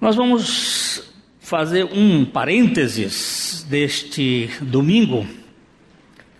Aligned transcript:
Nós 0.00 0.16
vamos 0.16 1.12
fazer 1.40 1.84
um 1.84 2.24
parênteses 2.24 3.66
deste 3.68 4.50
domingo. 4.62 5.26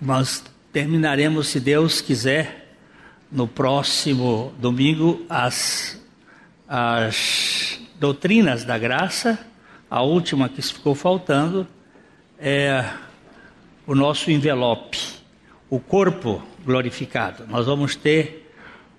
Nós 0.00 0.42
terminaremos, 0.72 1.48
se 1.48 1.60
Deus 1.60 2.00
quiser, 2.00 2.74
no 3.30 3.46
próximo 3.46 4.50
domingo, 4.58 5.26
as, 5.28 6.02
as 6.66 7.78
doutrinas 7.98 8.64
da 8.64 8.78
graça. 8.78 9.38
A 9.90 10.00
última 10.00 10.48
que 10.48 10.62
ficou 10.62 10.94
faltando 10.94 11.68
é 12.38 12.82
o 13.86 13.94
nosso 13.94 14.30
envelope, 14.30 14.98
o 15.68 15.78
corpo 15.78 16.42
glorificado. 16.64 17.46
Nós 17.46 17.66
vamos 17.66 17.94
ter 17.94 18.50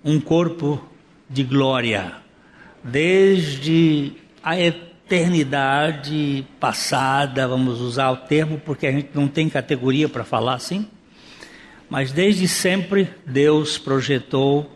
um 0.04 0.20
corpo 0.20 0.80
de 1.28 1.42
glória, 1.42 2.12
desde 2.84 4.21
a 4.42 4.58
eternidade 4.58 6.44
passada, 6.58 7.46
vamos 7.46 7.80
usar 7.80 8.10
o 8.10 8.16
termo 8.16 8.58
porque 8.58 8.86
a 8.86 8.92
gente 8.92 9.10
não 9.14 9.28
tem 9.28 9.48
categoria 9.48 10.08
para 10.08 10.24
falar 10.24 10.54
assim, 10.54 10.88
mas 11.88 12.10
desde 12.10 12.48
sempre 12.48 13.08
Deus 13.24 13.78
projetou 13.78 14.70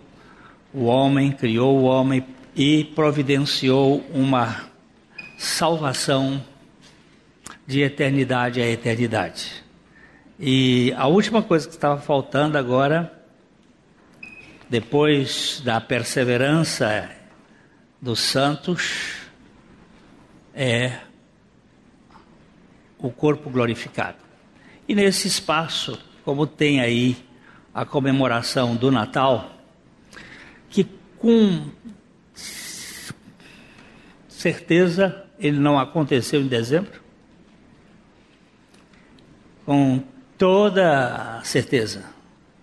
o 0.72 0.84
homem, 0.84 1.32
criou 1.32 1.78
o 1.78 1.84
homem 1.84 2.24
e 2.54 2.84
providenciou 2.84 4.04
uma 4.12 4.66
salvação 5.38 6.42
de 7.66 7.80
eternidade 7.80 8.60
a 8.60 8.68
eternidade. 8.68 9.64
E 10.38 10.92
a 10.96 11.06
última 11.06 11.42
coisa 11.42 11.66
que 11.66 11.74
estava 11.74 12.00
faltando 12.00 12.56
agora, 12.56 13.12
depois 14.68 15.60
da 15.64 15.80
perseverança 15.80 17.10
dos 18.00 18.20
santos, 18.20 19.25
é 20.56 21.00
o 22.98 23.10
corpo 23.10 23.50
glorificado. 23.50 24.16
E 24.88 24.94
nesse 24.94 25.28
espaço, 25.28 25.98
como 26.24 26.46
tem 26.46 26.80
aí 26.80 27.16
a 27.74 27.84
comemoração 27.84 28.74
do 28.74 28.90
Natal, 28.90 29.50
que 30.70 30.88
com 31.18 31.66
certeza 34.28 35.24
ele 35.38 35.58
não 35.58 35.78
aconteceu 35.78 36.40
em 36.40 36.46
dezembro, 36.46 37.02
com 39.66 40.02
toda 40.38 41.40
certeza 41.44 42.04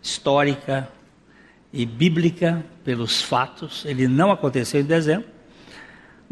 histórica 0.01 0.89
e 1.71 1.85
bíblica 1.85 2.65
pelos 2.83 3.21
fatos, 3.21 3.85
ele 3.85 4.07
não 4.07 4.31
aconteceu 4.31 4.81
em 4.81 4.85
dezembro, 4.85 5.32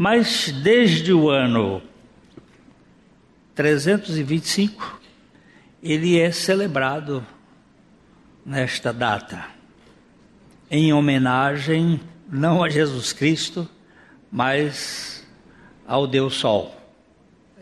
mas 0.04 0.52
desde 0.64 1.14
o 1.14 1.30
ano 1.30 1.80
325, 3.54 5.00
ele 5.84 6.20
é 6.20 6.32
celebrado 6.32 7.24
nesta 8.44 8.92
data, 8.92 9.46
em 10.72 10.92
homenagem 10.92 12.02
não 12.28 12.64
a 12.64 12.70
Jesus 12.70 13.14
Cristo, 13.14 13.70
mas 14.32 15.24
ao 15.86 16.08
Deus 16.08 16.34
Sol. 16.34 16.76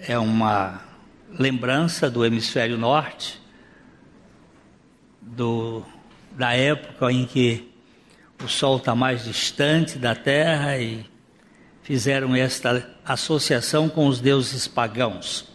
É 0.07 0.17
uma 0.17 0.79
lembrança 1.37 2.09
do 2.09 2.23
hemisfério 2.23 2.77
norte, 2.77 3.37
do, 5.21 5.83
da 6.37 6.53
época 6.53 7.11
em 7.11 7.25
que 7.25 7.69
o 8.41 8.47
Sol 8.47 8.77
está 8.77 8.95
mais 8.95 9.25
distante 9.25 9.99
da 9.99 10.15
Terra 10.15 10.77
e 10.77 11.05
fizeram 11.89 12.35
esta 12.35 12.87
associação 13.03 13.89
com 13.89 14.05
os 14.05 14.21
deuses 14.21 14.67
pagãos. 14.67 15.47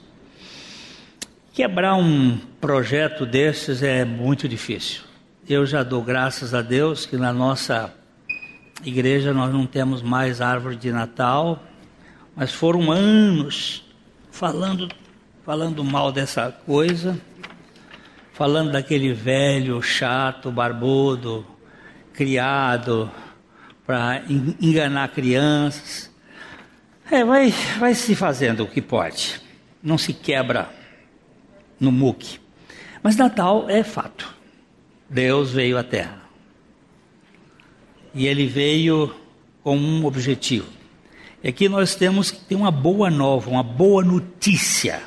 Quebrar 1.53 1.95
um 1.95 2.37
projeto 2.61 3.25
desses 3.25 3.85
é 3.85 4.05
muito 4.05 4.49
difícil. 4.49 5.05
Eu 5.49 5.65
já 5.65 5.85
dou 5.85 6.03
graças 6.03 6.53
a 6.53 6.61
Deus 6.61 7.07
que 7.07 7.17
na 7.17 7.33
nossa 7.33 7.95
igreja 8.85 9.33
nós 9.33 9.53
não 9.53 9.65
temos 9.65 10.03
mais 10.03 10.41
árvore 10.41 10.75
de 10.75 10.91
Natal, 10.91 11.63
mas 12.35 12.53
foram 12.53 12.91
anos 12.91 13.85
falando, 14.33 14.89
falando 15.45 15.85
mal 15.85 16.11
dessa 16.11 16.51
coisa, 16.51 17.17
falando 18.33 18.73
daquele 18.73 19.13
velho, 19.13 19.81
chato, 19.81 20.51
barbudo, 20.51 21.47
criado 22.13 23.09
para 23.87 24.25
enganar 24.61 25.07
crianças. 25.11 26.13
É, 27.11 27.23
vai, 27.25 27.53
vai 27.79 27.95
se 27.95 28.15
fazendo 28.15 28.65
o 28.65 28.67
que 28.67 28.81
pode. 28.81 29.41
Não 29.83 29.99
se 29.99 30.13
quebra 30.13 30.71
no 31.79 31.93
muque. 31.93 32.41
Mas 33.03 33.17
Natal 33.17 33.69
é 33.69 33.83
fato. 33.85 34.35
Deus 35.09 35.53
veio 35.53 35.77
à 35.77 35.85
Terra. 35.85 36.23
E 38.15 38.27
ele 38.27 38.47
veio 38.47 39.15
com 39.63 39.77
um 39.77 40.07
objetivo. 40.07 40.69
E 41.43 41.49
aqui 41.49 41.69
nós 41.69 41.95
temos 41.95 42.31
que 42.31 42.41
ter 42.41 42.55
uma 42.55 42.71
boa 42.71 43.11
nova, 43.11 43.51
uma 43.51 43.63
boa 43.63 44.03
notícia. 44.03 45.03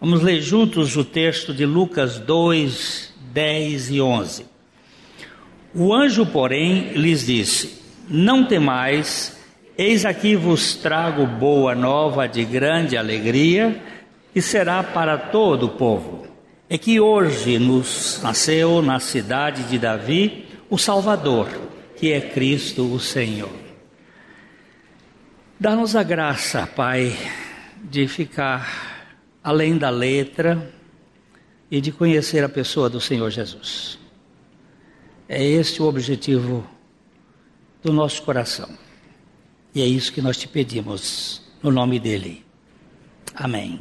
Vamos 0.00 0.22
ler 0.22 0.40
juntos 0.40 0.96
o 0.96 1.04
texto 1.04 1.54
de 1.54 1.64
Lucas 1.64 2.18
2, 2.18 3.14
10 3.32 3.90
e 3.90 4.00
11. 4.00 4.46
O 5.72 5.94
anjo, 5.94 6.26
porém, 6.26 6.92
lhes 6.94 7.26
disse: 7.26 7.80
Não 8.08 8.44
temais 8.44 9.37
Eis 9.80 10.04
aqui 10.04 10.34
vos 10.34 10.74
trago 10.74 11.24
boa 11.24 11.72
nova 11.72 12.26
de 12.26 12.44
grande 12.44 12.96
alegria, 12.96 13.80
que 14.32 14.42
será 14.42 14.82
para 14.82 15.16
todo 15.16 15.66
o 15.66 15.68
povo. 15.68 16.26
É 16.68 16.76
que 16.76 16.98
hoje 16.98 17.60
nos 17.60 18.20
nasceu 18.20 18.82
na 18.82 18.98
cidade 18.98 19.62
de 19.68 19.78
Davi 19.78 20.46
o 20.68 20.76
Salvador, 20.76 21.48
que 21.94 22.12
é 22.12 22.20
Cristo 22.20 22.92
o 22.92 22.98
Senhor. 22.98 23.52
Dá-nos 25.60 25.94
a 25.94 26.02
graça, 26.02 26.66
Pai, 26.66 27.16
de 27.84 28.08
ficar 28.08 29.14
além 29.44 29.78
da 29.78 29.90
letra 29.90 30.72
e 31.70 31.80
de 31.80 31.92
conhecer 31.92 32.42
a 32.42 32.48
pessoa 32.48 32.90
do 32.90 33.00
Senhor 33.00 33.30
Jesus. 33.30 33.96
É 35.28 35.40
este 35.40 35.80
o 35.80 35.86
objetivo 35.86 36.66
do 37.80 37.92
nosso 37.92 38.20
coração. 38.22 38.87
E 39.78 39.80
é 39.80 39.86
isso 39.86 40.12
que 40.12 40.20
nós 40.20 40.36
te 40.36 40.48
pedimos, 40.48 41.40
no 41.62 41.70
nome 41.70 42.00
dele. 42.00 42.44
Amém. 43.32 43.78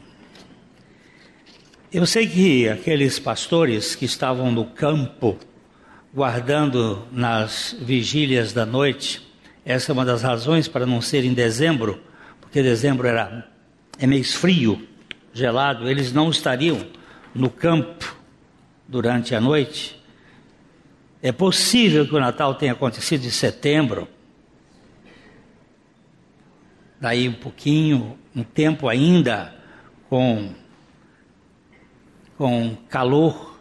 Eu 1.92 2.06
sei 2.06 2.28
que 2.28 2.70
aqueles 2.70 3.18
pastores 3.18 3.96
que 3.96 4.06
estavam 4.06 4.52
no 4.52 4.66
campo, 4.66 5.40
guardando 6.14 7.02
nas 7.12 7.76
vigílias 7.82 8.54
da 8.54 8.64
noite, 8.64 9.28
essa 9.66 9.92
é 9.92 9.94
uma 9.94 10.06
das 10.06 10.22
razões 10.22 10.68
para 10.68 10.86
não 10.86 11.02
ser 11.02 11.26
em 11.26 11.34
dezembro, 11.34 12.00
porque 12.40 12.62
dezembro 12.62 13.08
era 13.08 13.50
é 13.98 14.06
mês 14.06 14.36
frio, 14.36 14.88
gelado, 15.34 15.90
eles 15.90 16.14
não 16.14 16.30
estariam 16.30 16.86
no 17.34 17.50
campo 17.50 18.16
durante 18.88 19.34
a 19.34 19.42
noite. 19.42 20.00
É 21.24 21.32
possível 21.32 22.08
que 22.08 22.14
o 22.14 22.20
Natal 22.20 22.54
tenha 22.54 22.74
acontecido 22.74 23.26
em 23.26 23.32
setembro, 23.32 24.08
daí 27.00 27.28
um 27.28 27.34
pouquinho, 27.34 28.18
um 28.36 28.44
tempo 28.44 28.88
ainda 28.88 29.54
com, 30.10 30.50
com 32.38 32.78
calor, 32.90 33.60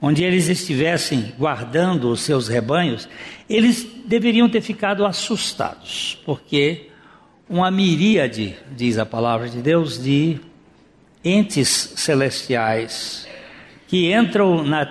onde 0.00 0.24
eles 0.24 0.48
estivessem 0.48 1.32
guardando 1.38 2.10
os 2.10 2.22
seus 2.22 2.48
rebanhos, 2.48 3.08
eles 3.48 3.86
deveriam 4.04 4.48
ter 4.48 4.60
ficado 4.60 5.06
assustados, 5.06 6.18
porque 6.24 6.88
uma 7.48 7.70
miríade, 7.70 8.56
diz 8.74 8.98
a 8.98 9.06
palavra 9.06 9.48
de 9.48 9.60
Deus, 9.60 10.02
de 10.02 10.40
entes 11.24 11.94
celestiais 11.96 13.28
que 13.86 14.12
entram 14.12 14.64
na 14.64 14.86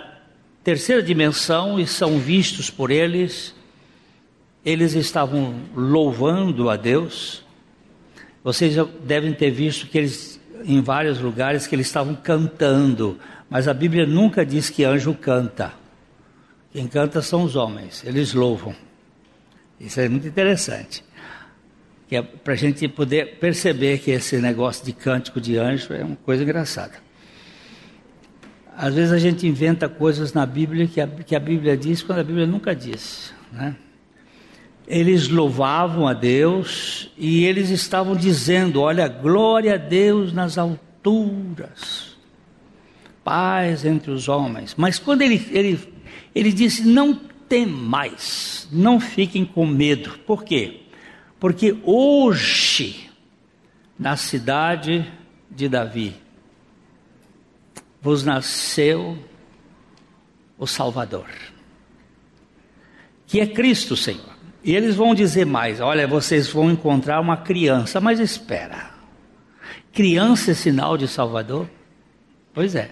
terceira 0.64 1.02
dimensão 1.02 1.80
e 1.80 1.88
são 1.88 2.20
vistos 2.20 2.70
por 2.70 2.92
eles, 2.92 3.56
eles 4.64 4.94
estavam 4.94 5.56
louvando 5.76 6.70
a 6.70 6.76
Deus, 6.76 7.44
vocês 8.44 8.74
já 8.74 8.86
devem 9.04 9.34
ter 9.34 9.52
visto 9.52 9.88
que 9.88 9.98
eles, 9.98 10.40
em 10.66 10.82
vários 10.82 11.20
lugares, 11.20 11.68
que 11.68 11.76
eles 11.76 11.88
estavam 11.88 12.16
cantando, 12.16 13.20
mas 13.50 13.68
a 13.68 13.74
Bíblia 13.74 14.06
nunca 14.06 14.46
diz 14.46 14.70
que 14.70 14.84
anjo 14.84 15.14
canta. 15.14 15.74
Quem 16.72 16.88
canta 16.88 17.22
são 17.22 17.44
os 17.44 17.56
homens, 17.56 18.04
eles 18.06 18.34
louvam. 18.34 18.74
Isso 19.80 20.00
é 20.00 20.08
muito 20.08 20.28
interessante. 20.28 21.04
Que 22.08 22.16
é 22.16 22.22
para 22.22 22.54
a 22.54 22.58
gente 22.58 22.88
poder 22.88 23.38
perceber 23.40 24.00
que 24.00 24.12
esse 24.12 24.38
negócio 24.38 24.86
de 24.86 24.94
cântico 24.94 25.40
de 25.40 25.58
anjo 25.58 25.94
é 25.94 26.04
uma 26.04 26.16
coisa 26.18 26.44
engraçada. 26.44 26.94
Às 28.76 28.96
vezes 28.96 29.12
a 29.12 29.20
gente 29.20 29.46
inventa 29.46 29.88
coisas 29.88 30.34
na 30.34 30.46
Bíblia 30.46 30.88
que 30.88 31.00
a, 31.02 31.08
que 31.08 31.36
a 31.36 31.40
Bíblia 31.40 31.78
diz 31.78 32.02
quando 32.02 32.20
a 32.20 32.24
Bíblia 32.24 32.48
nunca 32.48 32.76
diz. 32.76 33.34
Né? 33.52 33.76
Eles 34.92 35.30
louvavam 35.30 36.06
a 36.06 36.14
Deus 36.14 37.10
e 37.18 37.46
eles 37.46 37.70
estavam 37.70 38.14
dizendo: 38.14 38.82
Olha, 38.82 39.08
glória 39.08 39.76
a 39.76 39.78
Deus 39.78 40.34
nas 40.34 40.58
alturas, 40.58 42.18
paz 43.24 43.86
entre 43.86 44.12
os 44.12 44.28
homens. 44.28 44.76
Mas 44.76 45.00
quando 45.00 45.22
ele, 45.22 45.48
ele, 45.52 45.80
ele 46.36 46.52
disse: 46.52 46.86
Não 46.86 47.14
temais, 47.48 48.68
não 48.70 49.00
fiquem 49.00 49.46
com 49.46 49.66
medo. 49.66 50.20
Por 50.28 50.44
quê? 50.44 50.82
Porque 51.40 51.78
hoje, 51.84 53.10
na 53.98 54.18
cidade 54.18 55.10
de 55.50 55.70
Davi, 55.70 56.14
vos 58.02 58.26
nasceu 58.26 59.18
o 60.60 60.68
Salvador, 60.68 61.30
que 63.26 63.40
é 63.40 63.48
Cristo, 63.48 63.96
Senhor. 63.96 64.31
E 64.64 64.76
eles 64.76 64.96
vão 64.96 65.16
dizer 65.16 65.46
mais: 65.46 65.80
olha, 65.80 66.08
vocês 66.08 66.50
vão 66.50 66.70
encontrar 66.72 67.20
uma 67.20 67.38
criança, 67.38 68.00
mas 68.00 68.20
espera. 68.20 68.92
Criança 69.92 70.52
é 70.52 70.54
sinal 70.54 70.98
de 70.98 71.08
Salvador? 71.08 71.70
Pois 72.54 72.76
é. 72.76 72.92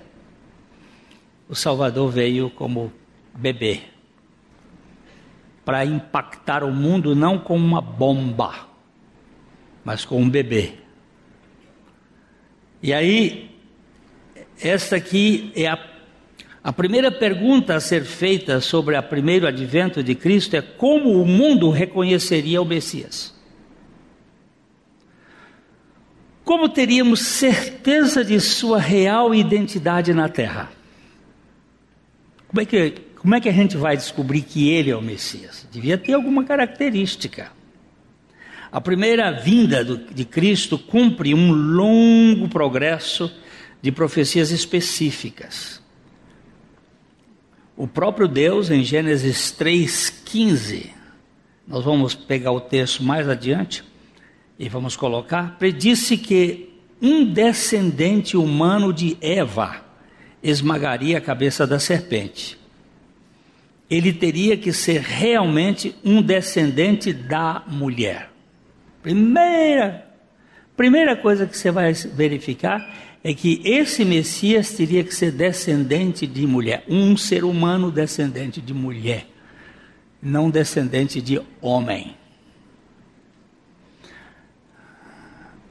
O 1.48 1.56
Salvador 1.56 2.12
veio 2.12 2.50
como 2.50 2.92
bebê 3.36 3.82
para 5.70 5.86
impactar 5.86 6.64
o 6.64 6.72
mundo 6.72 7.16
não 7.16 7.38
como 7.38 7.64
uma 7.64 7.82
bomba, 7.82 8.68
mas 9.84 10.04
como 10.04 10.22
um 10.22 10.30
bebê. 10.30 10.74
E 12.82 12.94
aí, 12.94 13.56
esta 14.62 14.96
aqui 14.96 15.52
é 15.56 15.68
a 15.68 15.78
a 16.64 16.74
primeira 16.74 17.10
pergunta 17.10 17.76
a 17.76 17.80
ser 17.80 18.04
feita 18.04 18.60
sobre 18.60 18.98
o 18.98 19.04
primeiro 19.04 19.48
advento 19.48 20.04
de 20.04 20.14
Cristo 20.14 20.56
é 20.56 20.62
como 20.62 21.22
o 21.22 21.26
mundo 21.26 21.70
reconheceria 21.70 22.62
o 22.62 22.66
Messias. 22.66 23.34
Como 26.44 26.68
teríamos 26.68 27.22
certeza 27.22 28.26
de 28.26 28.40
sua 28.42 28.80
real 28.80 29.34
identidade 29.34 30.14
na 30.14 30.28
terra? 30.28 30.70
Como 32.48 32.60
é 32.60 32.66
que, 32.66 32.94
como 33.16 33.36
é 33.36 33.40
que 33.40 33.48
a 33.48 33.54
gente 33.54 33.78
vai 33.78 33.96
descobrir 33.96 34.42
que 34.42 34.70
ele 34.70 34.90
é 34.90 34.96
o 34.96 35.02
Messias? 35.02 35.66
Devia 35.72 35.98
ter 35.98 36.14
alguma 36.14 36.44
característica. 36.44 37.52
A 38.72 38.82
primeira 38.82 39.32
vinda 39.32 39.86
do, 39.86 39.98
de 39.98 40.26
Cristo 40.26 40.78
cumpre 40.78 41.34
um 41.34 41.52
longo 41.52 42.50
progresso 42.50 43.32
de 43.82 43.92
profecias 43.92 44.52
específicas. 44.52 45.79
O 47.80 47.88
próprio 47.88 48.28
Deus, 48.28 48.70
em 48.70 48.84
Gênesis 48.84 49.56
3,15, 49.58 50.88
nós 51.66 51.86
vamos 51.86 52.14
pegar 52.14 52.52
o 52.52 52.60
texto 52.60 53.02
mais 53.02 53.30
adiante 53.30 53.86
e 54.60 54.68
vamos 54.68 54.98
colocar, 54.98 55.58
predisse 55.58 56.18
que 56.18 56.74
um 57.02 57.24
descendente 57.24 58.36
humano 58.36 58.92
de 58.92 59.16
Eva 59.22 59.78
esmagaria 60.44 61.20
a 61.20 61.22
cabeça 61.22 61.66
da 61.66 61.80
serpente. 61.80 62.60
Ele 63.90 64.12
teria 64.12 64.58
que 64.58 64.74
ser 64.74 65.00
realmente 65.00 65.96
um 66.04 66.22
descendente 66.22 67.14
da 67.14 67.64
mulher. 67.66 68.30
Primeira, 69.02 70.06
primeira 70.76 71.16
coisa 71.16 71.48
que 71.48 71.58
você 71.58 71.72
vai 71.72 71.94
verificar 71.94 73.09
é 73.24 73.34
que 73.34 73.62
esse 73.66 74.06
Messias 74.06 74.72
teria 74.72 75.04
que 75.04 75.14
ser 75.14 75.32
descendente 75.32 76.26
de 76.26 76.48
mulher, 76.48 76.84
um 76.88 77.18
ser 77.18 77.44
humano 77.44 77.92
descendente 77.92 78.62
de 78.62 78.74
mulher, 78.74 79.28
não 80.22 80.50
descendente 80.50 81.22
de 81.22 81.42
homem. 81.62 82.16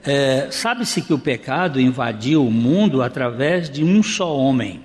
É, 0.04 0.50
Sabe-se 0.50 1.02
que 1.02 1.12
o 1.12 1.18
pecado 1.18 1.80
invadiu 1.80 2.46
o 2.46 2.50
mundo 2.50 3.02
através 3.02 3.68
de 3.68 3.82
um 3.82 4.02
só 4.02 4.36
homem. 4.36 4.84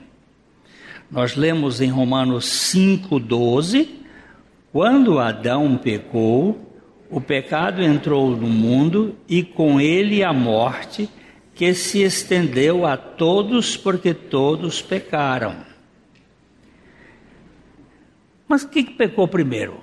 Nós 1.12 1.36
lemos 1.36 1.82
em 1.82 1.90
Romanos 1.90 2.46
5,12: 2.74 3.88
quando 4.72 5.20
Adão 5.20 5.78
pecou, 5.78 6.74
o 7.10 7.22
pecado 7.22 7.84
entrou 7.84 8.36
no 8.36 8.48
mundo 8.48 9.16
e 9.30 9.44
com 9.44 9.80
ele 9.80 10.24
a 10.24 10.34
morte 10.34 11.08
que 11.56 11.74
se 11.74 12.02
estendeu 12.02 12.86
a 12.86 12.98
todos 12.98 13.78
porque 13.78 14.14
todos 14.14 14.82
pecaram. 14.82 15.58
Mas 18.48 18.64
o 18.64 18.70
que, 18.70 18.84
que 18.84 18.94
pecou 18.94 19.28
primeiro? 19.28 19.82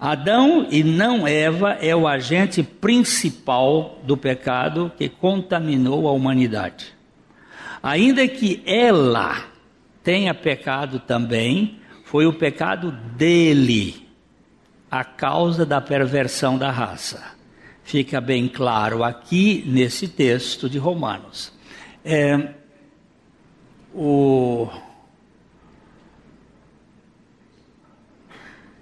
Adão 0.00 0.66
e 0.70 0.82
não 0.82 1.28
Eva 1.28 1.72
é 1.72 1.94
o 1.94 2.08
agente 2.08 2.62
principal 2.62 4.00
do 4.02 4.16
pecado 4.16 4.90
que 4.96 5.10
contaminou 5.10 6.08
a 6.08 6.12
humanidade. 6.12 6.94
Ainda 7.82 8.26
que 8.26 8.62
ela 8.64 9.44
tenha 10.02 10.32
pecado 10.32 11.00
também, 11.00 11.78
foi 12.04 12.26
o 12.26 12.32
pecado 12.32 12.90
dele 12.90 14.08
a 14.90 15.04
causa 15.04 15.66
da 15.66 15.80
perversão 15.80 16.56
da 16.58 16.70
raça 16.70 17.39
fica 17.90 18.20
bem 18.20 18.46
claro 18.46 19.02
aqui 19.02 19.64
nesse 19.66 20.06
texto 20.06 20.70
de 20.70 20.78
Romanos. 20.78 21.52
É, 22.04 22.54
o 23.92 24.68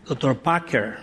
Dr. 0.05 0.34
Packer, 0.34 1.00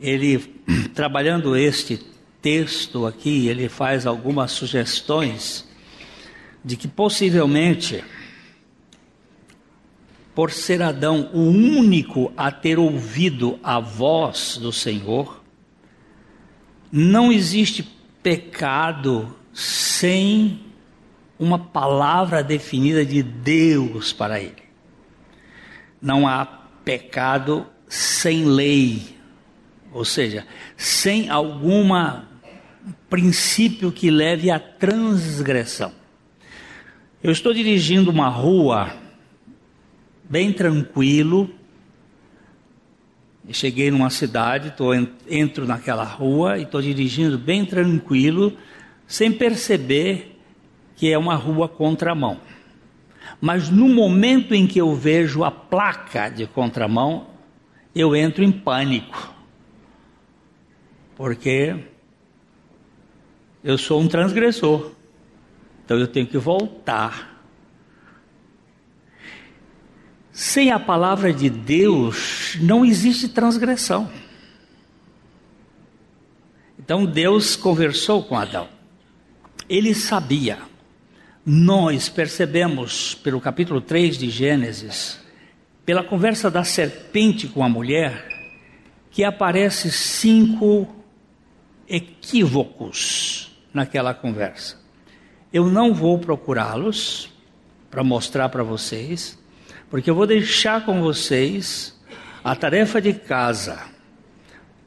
ele 0.00 0.38
trabalhando 0.94 1.54
este 1.54 2.00
texto 2.40 3.04
aqui, 3.04 3.48
ele 3.48 3.68
faz 3.68 4.06
algumas 4.06 4.52
sugestões 4.52 5.68
de 6.64 6.74
que 6.74 6.88
possivelmente 6.88 8.02
por 10.34 10.50
ser 10.50 10.80
Adão 10.80 11.28
o 11.34 11.50
único 11.50 12.32
a 12.34 12.50
ter 12.50 12.78
ouvido 12.78 13.60
a 13.62 13.78
voz 13.78 14.56
do 14.56 14.72
Senhor, 14.72 15.41
não 16.92 17.32
existe 17.32 17.82
pecado 18.22 19.34
sem 19.54 20.60
uma 21.38 21.58
palavra 21.58 22.42
definida 22.42 23.04
de 23.04 23.22
Deus 23.22 24.12
para 24.12 24.38
ele. 24.38 24.62
Não 26.00 26.28
há 26.28 26.44
pecado 26.84 27.66
sem 27.88 28.44
lei, 28.44 29.16
ou 29.90 30.04
seja, 30.04 30.46
sem 30.76 31.30
alguma 31.30 32.28
princípio 33.08 33.90
que 33.90 34.10
leve 34.10 34.50
à 34.50 34.58
transgressão. 34.58 35.92
Eu 37.22 37.30
estou 37.30 37.54
dirigindo 37.54 38.10
uma 38.10 38.28
rua 38.28 38.92
bem 40.28 40.52
tranquilo, 40.52 41.48
cheguei 43.50 43.90
numa 43.90 44.10
cidade, 44.10 44.72
tô, 44.76 44.92
entro 45.28 45.66
naquela 45.66 46.04
rua 46.04 46.58
e 46.58 46.62
estou 46.62 46.80
dirigindo 46.80 47.38
bem 47.38 47.64
tranquilo, 47.64 48.56
sem 49.06 49.32
perceber 49.32 50.38
que 50.94 51.10
é 51.10 51.18
uma 51.18 51.34
rua 51.34 51.68
contramão. 51.68 52.40
Mas 53.40 53.68
no 53.68 53.88
momento 53.88 54.54
em 54.54 54.66
que 54.66 54.80
eu 54.80 54.94
vejo 54.94 55.42
a 55.42 55.50
placa 55.50 56.28
de 56.28 56.46
contramão, 56.46 57.26
eu 57.94 58.14
entro 58.14 58.44
em 58.44 58.52
pânico. 58.52 59.34
Porque 61.16 61.76
eu 63.64 63.76
sou 63.76 64.00
um 64.00 64.08
transgressor. 64.08 64.92
Então 65.84 65.98
eu 65.98 66.06
tenho 66.06 66.26
que 66.26 66.38
voltar 66.38 67.31
Sem 70.32 70.70
a 70.70 70.80
palavra 70.80 71.30
de 71.30 71.50
Deus 71.50 72.56
não 72.60 72.84
existe 72.84 73.28
transgressão. 73.28 74.10
Então 76.78 77.04
Deus 77.04 77.54
conversou 77.54 78.24
com 78.24 78.36
Adão. 78.36 78.68
Ele 79.68 79.94
sabia. 79.94 80.58
Nós 81.44 82.08
percebemos 82.08 83.14
pelo 83.14 83.40
capítulo 83.40 83.80
3 83.80 84.16
de 84.16 84.30
Gênesis, 84.30 85.20
pela 85.84 86.02
conversa 86.02 86.50
da 86.50 86.64
serpente 86.64 87.48
com 87.48 87.62
a 87.62 87.68
mulher, 87.68 88.28
que 89.10 89.24
aparece 89.24 89.90
cinco 89.90 90.88
equívocos 91.86 93.52
naquela 93.74 94.14
conversa. 94.14 94.80
Eu 95.52 95.68
não 95.68 95.92
vou 95.92 96.18
procurá-los 96.18 97.30
para 97.90 98.02
mostrar 98.02 98.48
para 98.48 98.62
vocês, 98.62 99.38
porque 99.92 100.08
eu 100.08 100.14
vou 100.14 100.26
deixar 100.26 100.86
com 100.86 101.02
vocês 101.02 101.94
a 102.42 102.56
tarefa 102.56 102.98
de 102.98 103.12
casa 103.12 103.78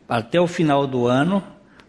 até 0.09 0.41
o 0.41 0.47
final 0.47 0.88
do 0.88 1.05
ano, 1.05 1.43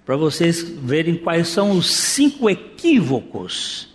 para 0.05 0.19
vocês 0.19 0.63
verem 0.63 1.17
quais 1.17 1.49
são 1.49 1.71
os 1.71 1.91
cinco 1.91 2.51
equívocos 2.51 3.89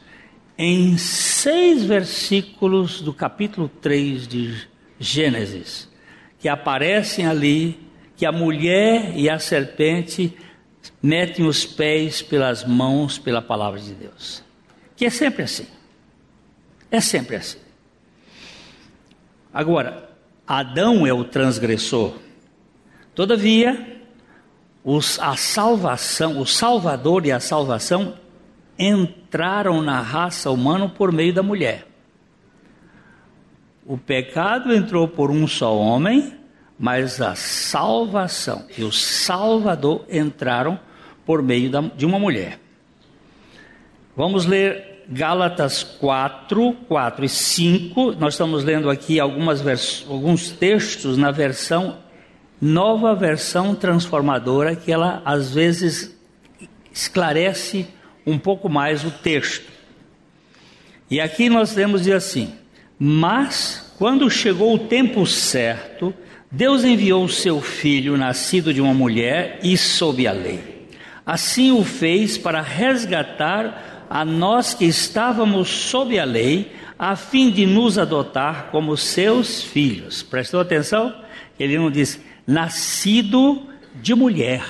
em 0.57 0.97
seis 0.97 1.85
versículos 1.85 2.99
do 2.99 3.13
capítulo 3.13 3.69
3 3.69 4.27
de 4.27 4.67
Gênesis, 4.99 5.87
que 6.39 6.49
aparecem 6.49 7.27
ali, 7.27 7.79
que 8.17 8.25
a 8.25 8.31
mulher 8.31 9.15
e 9.15 9.29
a 9.29 9.37
serpente 9.37 10.35
metem 10.99 11.45
os 11.45 11.63
pés 11.63 12.23
pelas 12.23 12.65
mãos 12.65 13.19
pela 13.19 13.39
palavra 13.39 13.79
de 13.79 13.93
Deus. 13.93 14.43
Que 14.95 15.05
é 15.05 15.11
sempre 15.11 15.43
assim. 15.43 15.67
É 16.89 16.99
sempre 16.99 17.35
assim. 17.35 17.70
Agora, 19.53 20.10
Adão 20.48 21.05
é 21.05 21.13
o 21.13 21.24
transgressor. 21.24 22.13
Todavia, 23.13 24.01
os, 24.84 25.20
a 25.20 25.36
salvação, 25.36 26.39
o 26.39 26.46
Salvador 26.46 27.25
e 27.25 27.31
a 27.31 27.39
salvação 27.39 28.15
entraram 28.77 29.81
na 29.81 30.01
raça 30.01 30.50
humana 30.50 30.89
por 30.89 31.12
meio 31.12 31.34
da 31.34 31.43
mulher. 31.43 31.86
O 33.86 33.98
pecado 33.98 34.74
entrou 34.74 35.08
por 35.08 35.29
um 35.29 35.48
só 35.48 35.75
homem, 35.75 36.34
mas 36.79 37.22
a 37.22 37.36
salvação 37.36 38.65
e 38.77 38.84
o 38.84 38.91
Salvador 38.91 40.05
entraram 40.10 40.79
por 41.25 41.43
meio 41.43 41.70
da, 41.70 41.81
de 41.81 42.05
uma 42.05 42.17
mulher. 42.17 42.60
Vamos 44.15 44.46
ler 44.46 44.90
Gálatas 45.11 45.83
4, 45.83 46.73
4 46.87 47.25
e 47.25 47.29
5. 47.29 48.13
Nós 48.13 48.35
estamos 48.35 48.63
lendo 48.63 48.89
aqui 48.89 49.19
algumas 49.19 49.61
alguns 50.07 50.51
textos 50.51 51.17
na 51.17 51.31
versão 51.31 51.97
nova 52.61 53.13
versão 53.13 53.75
transformadora 53.75 54.73
que 54.73 54.89
ela 54.89 55.21
às 55.25 55.53
vezes 55.53 56.17
esclarece 56.93 57.87
um 58.25 58.37
pouco 58.37 58.69
mais 58.69 59.03
o 59.03 59.11
texto. 59.11 59.69
E 61.09 61.19
aqui 61.19 61.49
nós 61.49 61.73
temos 61.73 62.03
de 62.03 62.13
assim: 62.13 62.53
Mas 62.97 63.93
quando 63.97 64.29
chegou 64.29 64.73
o 64.73 64.79
tempo 64.79 65.27
certo, 65.27 66.13
Deus 66.49 66.85
enviou 66.85 67.25
o 67.25 67.29
seu 67.29 67.59
filho, 67.59 68.15
nascido 68.15 68.73
de 68.73 68.79
uma 68.79 68.93
mulher 68.93 69.59
e 69.61 69.77
sob 69.77 70.25
a 70.25 70.31
lei. 70.31 70.87
Assim 71.25 71.71
o 71.71 71.83
fez 71.83 72.37
para 72.37 72.61
resgatar 72.61 73.90
a 74.13 74.25
nós 74.25 74.73
que 74.73 74.83
estávamos 74.83 75.69
sob 75.69 76.19
a 76.19 76.25
lei, 76.25 76.75
a 76.99 77.15
fim 77.15 77.49
de 77.49 77.65
nos 77.65 77.97
adotar 77.97 78.67
como 78.69 78.97
seus 78.97 79.63
filhos. 79.63 80.21
Prestou 80.21 80.59
atenção? 80.59 81.15
Ele 81.57 81.77
não 81.77 81.89
diz 81.89 82.19
nascido 82.45 83.69
de 83.95 84.13
mulher. 84.13 84.65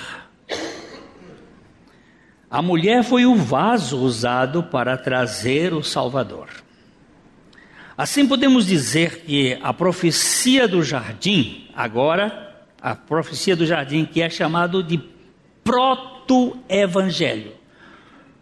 A 2.51 2.61
mulher 2.61 3.03
foi 3.03 3.25
o 3.25 3.33
vaso 3.33 3.97
usado 3.97 4.61
para 4.61 4.95
trazer 4.95 5.73
o 5.73 5.81
Salvador. 5.81 6.49
Assim 7.97 8.27
podemos 8.27 8.67
dizer 8.67 9.21
que 9.21 9.57
a 9.63 9.73
profecia 9.73 10.67
do 10.67 10.83
jardim, 10.83 11.67
agora, 11.75 12.63
a 12.79 12.93
profecia 12.93 13.55
do 13.55 13.65
jardim, 13.65 14.05
que 14.05 14.21
é 14.21 14.29
chamado 14.29 14.83
de 14.83 15.01
proto-evangelho. 15.63 17.59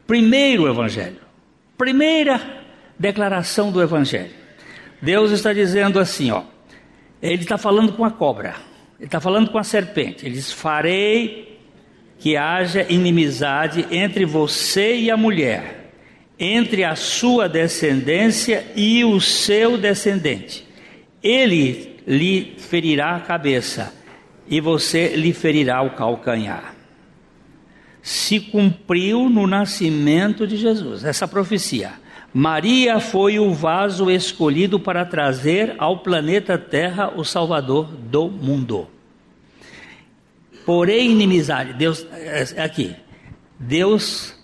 Primeiro 0.10 0.68
evangelho. 0.68 1.20
Primeira 1.78 2.42
declaração 2.98 3.72
do 3.72 3.80
evangelho. 3.80 4.32
Deus 5.00 5.30
está 5.30 5.54
dizendo 5.54 6.00
assim, 6.00 6.32
ó. 6.32 6.42
Ele 7.22 7.44
está 7.44 7.60
falando 7.60 7.94
com 7.94 8.04
a 8.04 8.10
cobra. 8.10 8.56
Ele 8.98 9.06
está 9.06 9.22
falando 9.22 9.52
com 9.52 9.60
a 9.60 9.64
serpente. 9.64 10.26
Ele 10.26 10.34
diz: 10.34 10.52
Farei 10.52 11.60
que 12.18 12.36
haja 12.36 12.88
inimizade 12.90 13.86
entre 13.92 14.26
você 14.26 14.96
e 14.96 15.12
a 15.12 15.16
mulher, 15.16 15.92
entre 16.40 16.84
a 16.84 16.96
sua 16.96 17.48
descendência 17.48 18.66
e 18.76 19.06
o 19.06 19.22
seu 19.22 19.78
descendente. 19.78 20.68
Ele 21.22 21.98
lhe 22.08 22.56
ferirá 22.58 23.16
a 23.16 23.20
cabeça 23.20 23.94
e 24.48 24.60
você 24.60 25.10
lhe 25.10 25.34
ferirá 25.34 25.84
o 25.84 25.92
calcanhar. 25.92 26.79
Se 28.02 28.40
cumpriu 28.40 29.30
no 29.30 29.46
nascimento 29.46 30.48
de 30.48 30.58
Jesus, 30.58 31.04
essa 31.04 31.28
profecia. 31.28 31.94
Maria 32.34 33.00
foi 33.00 33.40
o 33.40 33.54
vaso 33.54 34.10
escolhido 34.10 34.80
para 34.80 35.06
trazer 35.06 35.76
ao 35.78 36.00
planeta 36.00 36.58
Terra 36.58 37.12
o 37.16 37.24
Salvador 37.24 37.86
do 37.86 38.30
mundo. 38.30 38.88
Porém, 40.66 41.12
inimizade, 41.12 41.74
Deus, 41.74 42.06
é, 42.12 42.44
é 42.58 42.64
aqui, 42.64 42.96
Deus, 43.58 44.36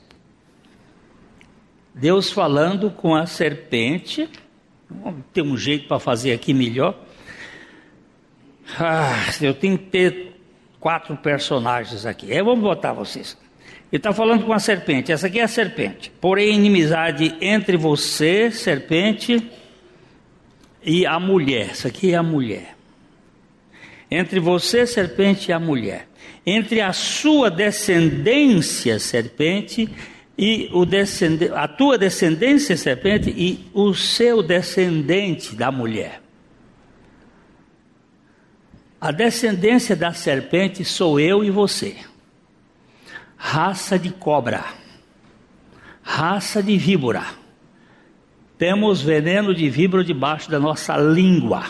Deus 1.93 2.31
falando 2.31 2.89
com 2.89 3.15
a 3.15 3.27
serpente, 3.27 4.27
tem 5.31 5.43
um 5.43 5.55
jeito 5.55 5.87
para 5.87 5.99
fazer 5.99 6.33
aqui 6.33 6.53
melhor. 6.53 6.99
Ah, 8.79 9.13
eu 9.39 9.53
tenho 9.53 9.77
que 9.77 9.85
ter 9.85 10.41
quatro 10.79 11.15
personagens 11.17 12.05
aqui. 12.05 12.31
É, 12.31 12.41
vamos 12.41 12.61
botar 12.61 12.93
vocês. 12.93 13.37
Ele 13.91 13.99
está 13.99 14.11
falando 14.11 14.45
com 14.45 14.53
a 14.53 14.59
serpente. 14.59 15.11
Essa 15.11 15.27
aqui 15.27 15.39
é 15.39 15.43
a 15.43 15.47
serpente. 15.47 16.11
Porém, 16.19 16.55
inimizade 16.55 17.35
entre 17.39 17.77
você, 17.77 18.51
serpente, 18.51 19.51
e 20.83 21.05
a 21.05 21.19
mulher. 21.19 21.69
Essa 21.71 21.87
aqui 21.87 22.11
é 22.11 22.15
a 22.15 22.23
mulher. 22.23 22.75
Entre 24.09 24.39
você, 24.39 24.85
serpente, 24.85 25.49
e 25.49 25.53
a 25.53 25.59
mulher. 25.59 26.07
Entre 26.45 26.81
a 26.81 26.93
sua 26.93 27.49
descendência, 27.49 28.99
serpente, 28.99 29.89
e 30.37 30.69
o 30.73 30.85
descendente, 30.85 31.53
a 31.53 31.67
tua 31.67 31.97
descendência, 31.97 32.75
serpente, 32.75 33.33
e 33.35 33.65
o 33.73 33.93
seu 33.93 34.43
descendente 34.43 35.55
da 35.55 35.71
mulher. 35.71 36.21
A 38.99 39.11
descendência 39.11 39.95
da 39.95 40.11
serpente 40.11 40.83
sou 40.83 41.19
eu 41.19 41.43
e 41.43 41.49
você 41.49 41.95
raça 43.37 43.97
de 43.99 44.09
cobra, 44.09 44.63
raça 46.01 46.61
de 46.61 46.77
víbora. 46.77 47.23
Temos 48.57 49.01
veneno 49.01 49.53
de 49.53 49.69
víbora 49.69 50.03
debaixo 50.03 50.49
da 50.49 50.59
nossa 50.59 50.95
língua. 50.95 51.65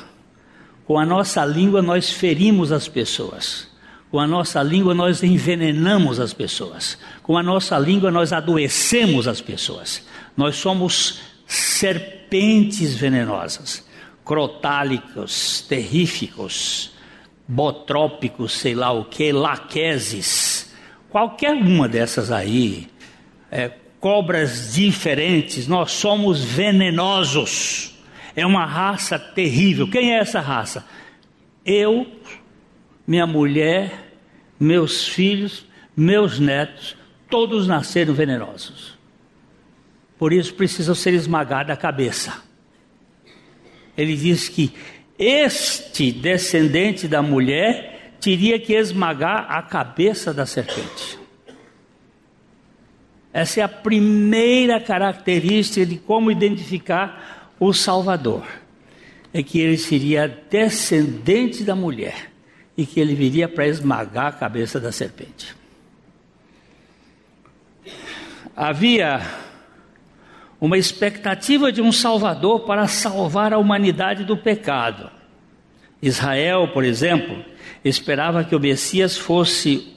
Com 0.85 0.99
a 0.99 1.05
nossa 1.05 1.43
língua 1.43 1.81
nós 1.81 2.11
ferimos 2.11 2.71
as 2.71 2.87
pessoas. 2.87 3.67
Com 4.11 4.19
a 4.19 4.27
nossa 4.27 4.61
língua 4.61 4.93
nós 4.93 5.23
envenenamos 5.23 6.19
as 6.19 6.31
pessoas. 6.31 6.97
Com 7.23 7.37
a 7.37 7.43
nossa 7.43 7.77
língua 7.79 8.11
nós 8.11 8.31
adoecemos 8.31 9.27
as 9.27 9.41
pessoas. 9.41 10.05
Nós 10.37 10.57
somos 10.57 11.21
serpentes 11.47 12.93
venenosas, 12.95 13.85
crotálicos, 14.23 15.61
terríficos, 15.67 16.91
botrópicos, 17.47 18.53
sei 18.53 18.75
lá 18.75 18.91
o 18.91 19.05
que, 19.05 19.31
laqueses 19.31 20.54
Qualquer 21.15 21.53
uma 21.53 21.87
dessas 21.87 22.29
aí, 22.29 22.89
é, 23.49 23.71
cobras 24.01 24.73
diferentes, 24.73 25.65
nós 25.65 25.93
somos 25.93 26.43
venenosos. 26.43 27.95
É 28.35 28.45
uma 28.45 28.65
raça 28.65 29.17
terrível. 29.17 29.89
Quem 29.89 30.13
é 30.13 30.17
essa 30.17 30.41
raça? 30.41 30.85
Eu, 31.65 32.05
minha 33.07 33.25
mulher, 33.25 34.11
meus 34.59 35.07
filhos, 35.07 35.65
meus 35.95 36.37
netos, 36.37 36.97
todos 37.29 37.65
nasceram 37.65 38.13
venenosos. 38.13 38.97
Por 40.19 40.33
isso 40.33 40.53
precisam 40.53 40.93
ser 40.93 41.13
esmagados 41.13 41.71
a 41.71 41.77
cabeça. 41.77 42.43
Ele 43.97 44.17
diz 44.17 44.49
que 44.49 44.73
este 45.17 46.11
descendente 46.11 47.07
da 47.07 47.21
mulher 47.21 47.94
teria 48.25 48.57
que 48.59 48.73
esmagar 48.73 49.45
a 49.51 49.61
cabeça 49.61 50.33
da 50.33 50.47
serpente. 50.47 51.19
Essa 53.31 53.59
é 53.59 53.63
a 53.63 53.67
primeira 53.67 54.81
característica 54.81 55.85
de 55.85 55.97
como 55.97 56.31
identificar 56.31 57.51
o 57.59 57.71
Salvador. 57.71 58.43
É 59.31 59.43
que 59.43 59.59
ele 59.59 59.77
seria 59.77 60.27
descendente 60.49 61.63
da 61.63 61.75
mulher 61.75 62.31
e 62.75 62.83
que 62.83 62.99
ele 62.99 63.13
viria 63.13 63.47
para 63.47 63.67
esmagar 63.67 64.25
a 64.25 64.31
cabeça 64.31 64.79
da 64.79 64.91
serpente. 64.91 65.55
Havia 68.55 69.21
uma 70.59 70.79
expectativa 70.79 71.71
de 71.71 71.79
um 71.79 71.91
Salvador 71.91 72.61
para 72.61 72.87
salvar 72.87 73.53
a 73.53 73.59
humanidade 73.59 74.23
do 74.25 74.35
pecado. 74.35 75.11
Israel, 76.01 76.69
por 76.73 76.83
exemplo, 76.83 77.43
esperava 77.83 78.43
que 78.43 78.55
o 78.55 78.59
Messias 78.59 79.17
fosse 79.17 79.95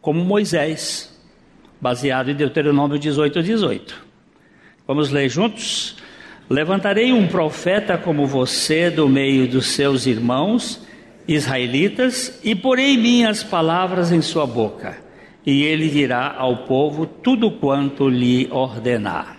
como 0.00 0.24
Moisés, 0.24 1.10
baseado 1.80 2.30
em 2.30 2.34
Deuteronômio 2.34 2.98
18, 2.98 3.42
18. 3.42 4.06
Vamos 4.86 5.10
ler 5.10 5.28
juntos? 5.28 5.96
Levantarei 6.48 7.12
um 7.12 7.28
profeta 7.28 7.96
como 7.96 8.26
você 8.26 8.90
do 8.90 9.08
meio 9.08 9.46
dos 9.46 9.66
seus 9.66 10.06
irmãos 10.06 10.84
israelitas 11.28 12.40
e 12.42 12.54
porei 12.56 12.96
minhas 12.96 13.44
palavras 13.44 14.10
em 14.10 14.20
sua 14.20 14.46
boca, 14.46 14.98
e 15.46 15.62
ele 15.62 15.88
dirá 15.88 16.34
ao 16.36 16.64
povo 16.64 17.06
tudo 17.06 17.52
quanto 17.52 18.08
lhe 18.08 18.48
ordenar. 18.50 19.38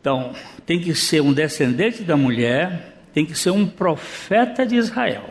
Então, 0.00 0.32
tem 0.64 0.78
que 0.78 0.94
ser 0.94 1.20
um 1.20 1.32
descendente 1.32 2.02
da 2.02 2.16
mulher, 2.16 2.89
tem 3.12 3.24
que 3.24 3.36
ser 3.36 3.50
um 3.50 3.66
profeta 3.66 4.64
de 4.64 4.76
Israel. 4.76 5.30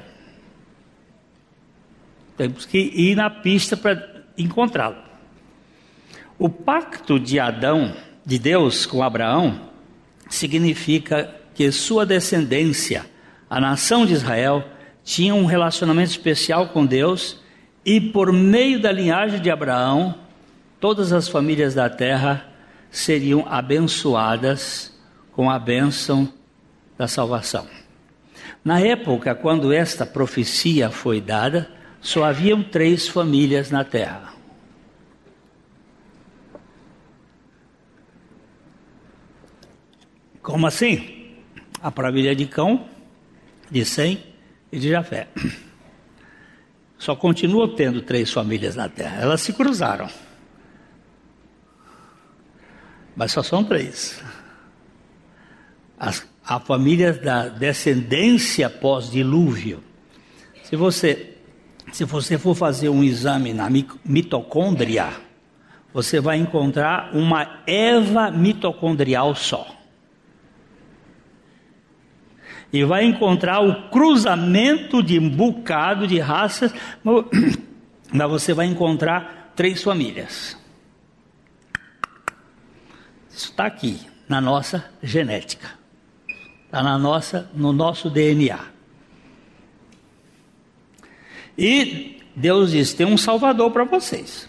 Temos 2.38 2.66
que 2.66 2.78
ir 2.78 3.16
na 3.16 3.30
pista 3.30 3.76
para 3.76 4.24
encontrá-lo. 4.38 4.98
O 6.38 6.50
pacto 6.50 7.20
de 7.20 7.40
Adão, 7.40 7.94
de 8.26 8.40
Deus 8.40 8.86
com 8.86 9.04
Abraão, 9.04 9.70
significa 10.30 11.36
que 11.54 11.72
sua 11.72 12.06
descendência, 12.06 13.06
a 13.50 13.60
nação 13.60 14.06
de 14.06 14.14
Israel, 14.14 14.64
tinha 15.04 15.36
um 15.36 15.46
relacionamento 15.46 16.12
especial 16.12 16.70
com 16.70 16.86
Deus 16.86 17.42
e 17.84 18.00
por 18.00 18.32
meio 18.32 18.80
da 18.80 18.92
linhagem 18.92 19.42
de 19.42 19.50
Abraão, 19.50 20.16
todas 20.80 21.12
as 21.12 21.28
famílias 21.28 21.74
da 21.74 21.90
terra 21.90 22.46
seriam 22.90 23.46
abençoadas 23.50 24.98
com 25.34 25.50
a 25.50 25.60
bênção 25.60 26.32
da 27.00 27.08
salvação. 27.08 27.66
Na 28.62 28.82
época, 28.82 29.34
quando 29.34 29.72
esta 29.72 30.06
profecia 30.06 30.92
foi 30.92 31.22
dada, 31.22 31.72
só 32.02 32.26
haviam 32.26 32.62
três 32.62 33.08
famílias 33.08 33.72
na 33.72 33.86
terra. 33.86 34.34
Como 40.42 40.68
assim? 40.68 41.38
A 41.82 41.90
família 41.90 42.36
de 42.36 42.46
Cão, 42.46 42.90
de 43.72 43.86
Sem 43.86 44.22
e 44.70 44.78
de 44.78 44.90
Jafé. 44.90 45.30
Só 46.98 47.16
continua 47.16 47.74
tendo 47.78 48.02
três 48.02 48.30
famílias 48.30 48.76
na 48.76 48.90
terra. 48.90 49.22
Elas 49.22 49.40
se 49.40 49.54
cruzaram. 49.54 50.10
Mas 53.16 53.32
só 53.32 53.42
são 53.42 53.64
três. 53.64 54.22
As, 55.98 56.29
a 56.50 56.60
família 56.60 57.14
da 57.14 57.48
descendência 57.48 58.68
pós-dilúvio. 58.72 59.84
Se 60.64 60.76
você, 60.76 61.36
se 61.92 62.04
você 62.04 62.40
for 62.40 62.56
fazer 62.56 62.90
um 62.90 63.04
exame 63.04 63.54
na 63.54 63.70
mitocôndria, 64.04 65.12
você 65.94 66.20
vai 66.20 66.38
encontrar 66.38 67.16
uma 67.16 67.62
Eva 67.68 68.32
mitocondrial 68.32 69.36
só 69.36 69.76
e 72.74 72.84
vai 72.84 73.04
encontrar 73.04 73.62
o 73.62 73.90
cruzamento 73.90 75.04
de 75.04 75.20
um 75.20 75.30
bocado 75.30 76.08
de 76.08 76.20
raças, 76.20 76.74
mas 77.04 77.26
você 78.30 78.56
vai 78.56 78.66
encontrar 78.66 79.54
três 79.56 79.84
famílias. 79.84 80.58
Isso 83.30 83.52
está 83.52 83.68
aqui, 83.68 84.00
na 84.28 84.42
nossa 84.42 84.86
genética, 85.02 85.79
está 86.70 86.84
na 86.84 87.00
nossa, 87.00 87.50
no 87.56 87.74
nosso 87.74 88.12
DNA. 88.12 88.60
E 91.58 92.22
Deus 92.36 92.72
diz: 92.72 92.94
tem 92.94 93.08
um 93.08 93.18
Salvador 93.18 93.72
para 93.72 93.84
vocês. 93.86 94.48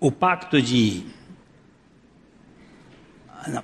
O 0.00 0.10
pacto 0.10 0.60
de 0.60 1.04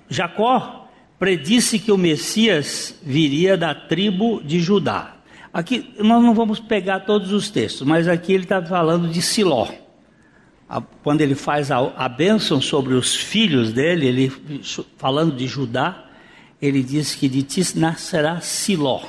Jacó 0.08 0.88
predisse 1.18 1.78
que 1.78 1.92
o 1.92 1.98
Messias 1.98 2.98
viria 3.02 3.56
da 3.56 3.74
tribo 3.74 4.42
de 4.42 4.60
Judá. 4.60 5.16
Aqui 5.52 5.94
nós 5.98 6.22
não 6.22 6.34
vamos 6.34 6.60
pegar 6.60 7.00
todos 7.00 7.32
os 7.32 7.50
textos, 7.50 7.86
mas 7.86 8.06
aqui 8.06 8.32
ele 8.32 8.44
está 8.44 8.62
falando 8.62 9.08
de 9.08 9.20
Siló. 9.22 9.68
Quando 11.02 11.20
ele 11.20 11.34
faz 11.34 11.70
a, 11.70 11.78
a 11.96 12.08
bênção 12.08 12.60
sobre 12.60 12.94
os 12.94 13.14
filhos 13.14 13.72
dele, 13.72 14.06
ele 14.06 14.32
falando 14.96 15.36
de 15.36 15.46
Judá, 15.46 16.06
ele 16.60 16.82
diz 16.82 17.14
que 17.14 17.28
de 17.28 17.42
ti 17.42 17.62
nascerá 17.76 18.40
Siló. 18.40 19.02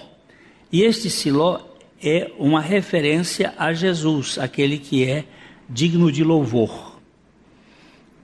E 0.71 0.81
este 0.81 1.09
Siló 1.09 1.59
é 2.01 2.31
uma 2.37 2.59
referência 2.59 3.53
a 3.57 3.71
Jesus, 3.73 4.37
aquele 4.37 4.77
que 4.77 5.05
é 5.05 5.23
digno 5.69 6.11
de 6.11 6.23
louvor. 6.23 6.99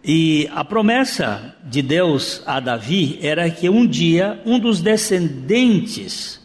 E 0.03 0.49
a 0.53 0.63
promessa 0.63 1.55
de 1.63 1.81
Deus 1.81 2.41
a 2.45 2.59
Davi 2.59 3.19
era 3.21 3.49
que 3.49 3.69
um 3.69 3.85
dia 3.85 4.41
um 4.45 4.57
dos 4.57 4.81
descendentes 4.81 6.39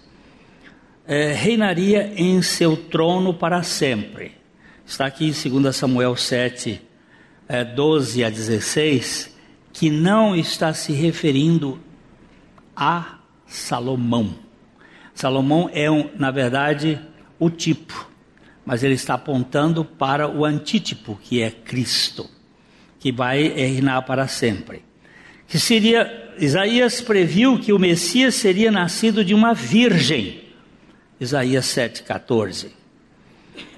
é, 1.07 1.33
reinaria 1.33 2.13
em 2.17 2.43
seu 2.43 2.77
trono 2.77 3.33
para 3.33 3.63
sempre. 3.63 4.44
Está 4.87 5.07
aqui 5.07 5.27
em 5.27 5.61
2 5.61 5.75
Samuel 5.75 6.17
7, 6.17 6.81
é, 7.49 7.65
12 7.65 8.25
a 8.25 8.31
16, 8.31 9.35
que 9.73 9.91
não 9.91 10.37
está 10.37 10.73
se 10.73 10.93
referindo 10.93 11.81
a 12.77 13.19
Salomão. 13.47 14.35
Salomão 15.15 15.71
é, 15.73 15.91
um, 15.91 16.11
na 16.17 16.31
verdade, 16.31 17.01
o 17.39 17.51
tipo, 17.51 18.09
mas 18.65 18.83
ele 18.83 18.95
está 18.95 19.15
apontando 19.15 19.85
para 19.85 20.29
o 20.29 20.45
antítipo, 20.45 21.19
que 21.23 21.43
é 21.43 21.51
Cristo 21.51 22.29
que 23.05 23.13
vai 23.13 23.49
reinar 23.49 24.01
para 24.07 24.27
sempre. 24.27 24.83
Que 25.47 25.61
seria 25.61 26.33
Isaías 26.39 27.03
previu 27.03 27.59
que 27.59 27.71
o 27.71 27.79
Messias 27.79 28.35
seria 28.35 28.73
nascido 28.73 29.23
de 29.23 29.35
uma 29.35 29.53
virgem. 29.53 30.41
Isaías 31.21 31.67
7:14. 31.67 32.69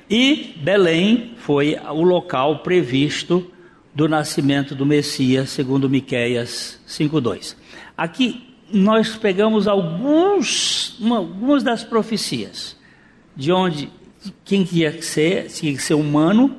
E 0.08 0.54
Belém 0.58 1.32
foi 1.36 1.76
o 1.90 2.02
local 2.02 2.60
previsto 2.60 3.50
do 3.94 4.08
nascimento 4.08 4.74
do 4.74 4.86
Messias, 4.86 5.50
segundo 5.50 5.90
Miqueias 5.90 6.80
5:2. 6.86 7.56
Aqui 7.96 8.42
nós 8.72 9.16
pegamos 9.16 9.66
alguns, 9.66 10.98
uma, 11.00 11.18
algumas 11.18 11.62
das 11.62 11.82
profecias 11.82 12.76
de 13.34 13.50
onde 13.50 13.90
quem 14.44 14.66
ia 14.72 15.00
ser, 15.02 15.48
tinha 15.48 15.72
que 15.72 15.82
ser 15.82 15.94
humano, 15.94 16.56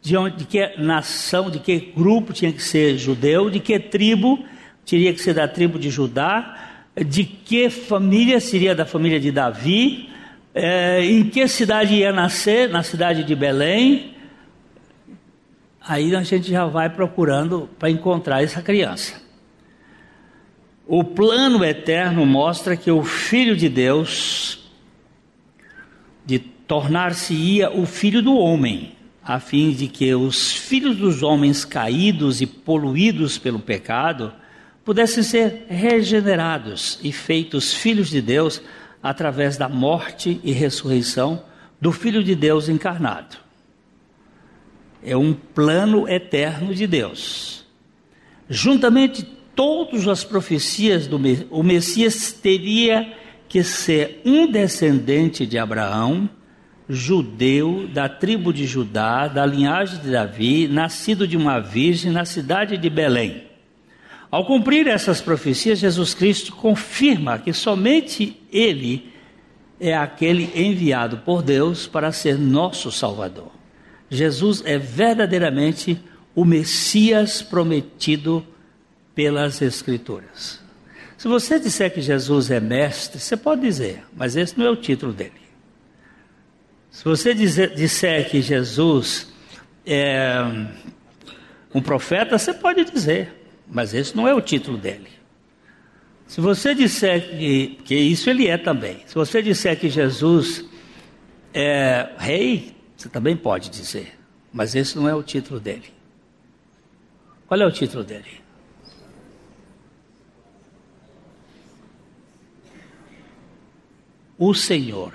de, 0.00 0.16
onde, 0.16 0.36
de 0.36 0.44
que 0.44 0.76
nação, 0.78 1.50
de 1.50 1.58
que 1.58 1.78
grupo 1.78 2.32
tinha 2.32 2.52
que 2.52 2.62
ser 2.62 2.96
judeu, 2.96 3.50
de 3.50 3.60
que 3.60 3.78
tribo 3.78 4.44
teria 4.84 5.12
que 5.12 5.20
ser 5.20 5.34
da 5.34 5.48
tribo 5.48 5.78
de 5.78 5.90
Judá, 5.90 6.84
de 6.96 7.24
que 7.24 7.68
família 7.68 8.40
seria 8.40 8.74
da 8.74 8.86
família 8.86 9.18
de 9.18 9.32
Davi, 9.32 10.08
é, 10.58 11.04
em 11.04 11.28
que 11.28 11.46
cidade 11.46 11.94
ia 11.94 12.10
nascer, 12.10 12.70
na 12.70 12.82
cidade 12.82 13.22
de 13.22 13.34
Belém. 13.34 14.14
Aí 15.86 16.16
a 16.16 16.22
gente 16.22 16.50
já 16.50 16.64
vai 16.64 16.88
procurando 16.88 17.68
para 17.78 17.90
encontrar 17.90 18.42
essa 18.42 18.62
criança. 18.62 19.20
O 20.86 21.04
plano 21.04 21.62
eterno 21.62 22.24
mostra 22.24 22.74
que 22.74 22.90
o 22.90 23.04
Filho 23.04 23.54
de 23.54 23.68
Deus, 23.68 24.70
de 26.24 26.38
tornar-se-ia 26.38 27.70
o 27.70 27.84
Filho 27.84 28.22
do 28.22 28.34
Homem, 28.34 28.96
a 29.22 29.38
fim 29.38 29.72
de 29.72 29.88
que 29.88 30.14
os 30.14 30.52
filhos 30.52 30.96
dos 30.96 31.22
homens 31.22 31.66
caídos 31.66 32.40
e 32.40 32.46
poluídos 32.46 33.36
pelo 33.36 33.58
pecado 33.58 34.32
pudessem 34.82 35.22
ser 35.22 35.66
regenerados 35.68 36.98
e 37.02 37.12
feitos 37.12 37.74
filhos 37.74 38.08
de 38.08 38.22
Deus 38.22 38.62
através 39.08 39.56
da 39.56 39.68
morte 39.68 40.40
e 40.42 40.52
ressurreição 40.52 41.42
do 41.80 41.92
Filho 41.92 42.22
de 42.22 42.34
Deus 42.34 42.68
encarnado. 42.68 43.36
É 45.02 45.16
um 45.16 45.32
plano 45.32 46.08
eterno 46.08 46.74
de 46.74 46.86
Deus. 46.86 47.64
Juntamente 48.48 49.22
todas 49.54 50.06
as 50.08 50.24
profecias 50.24 51.06
do 51.06 51.20
o 51.50 51.62
Messias 51.62 52.32
teria 52.32 53.12
que 53.48 53.62
ser 53.62 54.20
um 54.24 54.50
descendente 54.50 55.46
de 55.46 55.58
Abraão, 55.58 56.28
judeu 56.88 57.88
da 57.88 58.08
tribo 58.08 58.52
de 58.52 58.66
Judá, 58.66 59.28
da 59.28 59.46
linhagem 59.46 60.00
de 60.00 60.10
Davi, 60.10 60.68
nascido 60.68 61.26
de 61.26 61.36
uma 61.36 61.60
virgem 61.60 62.12
na 62.12 62.24
cidade 62.24 62.76
de 62.76 62.90
Belém. 62.90 63.45
Ao 64.36 64.44
cumprir 64.44 64.86
essas 64.86 65.22
profecias, 65.22 65.78
Jesus 65.78 66.12
Cristo 66.12 66.52
confirma 66.54 67.38
que 67.38 67.54
somente 67.54 68.38
Ele 68.52 69.10
é 69.80 69.96
aquele 69.96 70.52
enviado 70.54 71.16
por 71.24 71.42
Deus 71.42 71.86
para 71.86 72.12
ser 72.12 72.38
nosso 72.38 72.92
Salvador. 72.92 73.50
Jesus 74.10 74.62
é 74.66 74.76
verdadeiramente 74.76 75.98
o 76.34 76.44
Messias 76.44 77.40
prometido 77.40 78.46
pelas 79.14 79.62
Escrituras. 79.62 80.60
Se 81.16 81.28
você 81.28 81.58
disser 81.58 81.94
que 81.94 82.02
Jesus 82.02 82.50
é 82.50 82.60
mestre, 82.60 83.18
você 83.18 83.38
pode 83.38 83.62
dizer, 83.62 84.04
mas 84.14 84.36
esse 84.36 84.58
não 84.58 84.66
é 84.66 84.70
o 84.70 84.76
título 84.76 85.14
dele. 85.14 85.32
Se 86.90 87.02
você 87.02 87.32
dizer, 87.32 87.74
disser 87.74 88.28
que 88.28 88.42
Jesus 88.42 89.32
é 89.86 90.42
um 91.74 91.80
profeta, 91.80 92.36
você 92.36 92.52
pode 92.52 92.84
dizer, 92.84 93.35
mas 93.68 93.94
esse 93.94 94.16
não 94.16 94.26
é 94.26 94.34
o 94.34 94.40
título 94.40 94.76
dele. 94.76 95.08
Se 96.26 96.40
você 96.40 96.74
disser 96.74 97.30
que, 97.30 97.78
que 97.84 97.94
isso 97.94 98.28
ele 98.28 98.48
é 98.48 98.58
também, 98.58 99.02
se 99.06 99.14
você 99.14 99.40
disser 99.42 99.78
que 99.78 99.88
Jesus 99.88 100.64
é 101.54 102.08
rei, 102.18 102.74
você 102.96 103.08
também 103.08 103.36
pode 103.36 103.70
dizer, 103.70 104.18
mas 104.52 104.74
esse 104.74 104.96
não 104.96 105.08
é 105.08 105.14
o 105.14 105.22
título 105.22 105.60
dele. 105.60 105.94
Qual 107.46 107.60
é 107.60 107.66
o 107.66 107.70
título 107.70 108.02
dele? 108.02 108.46
o 114.38 114.54
Senhor. 114.54 115.12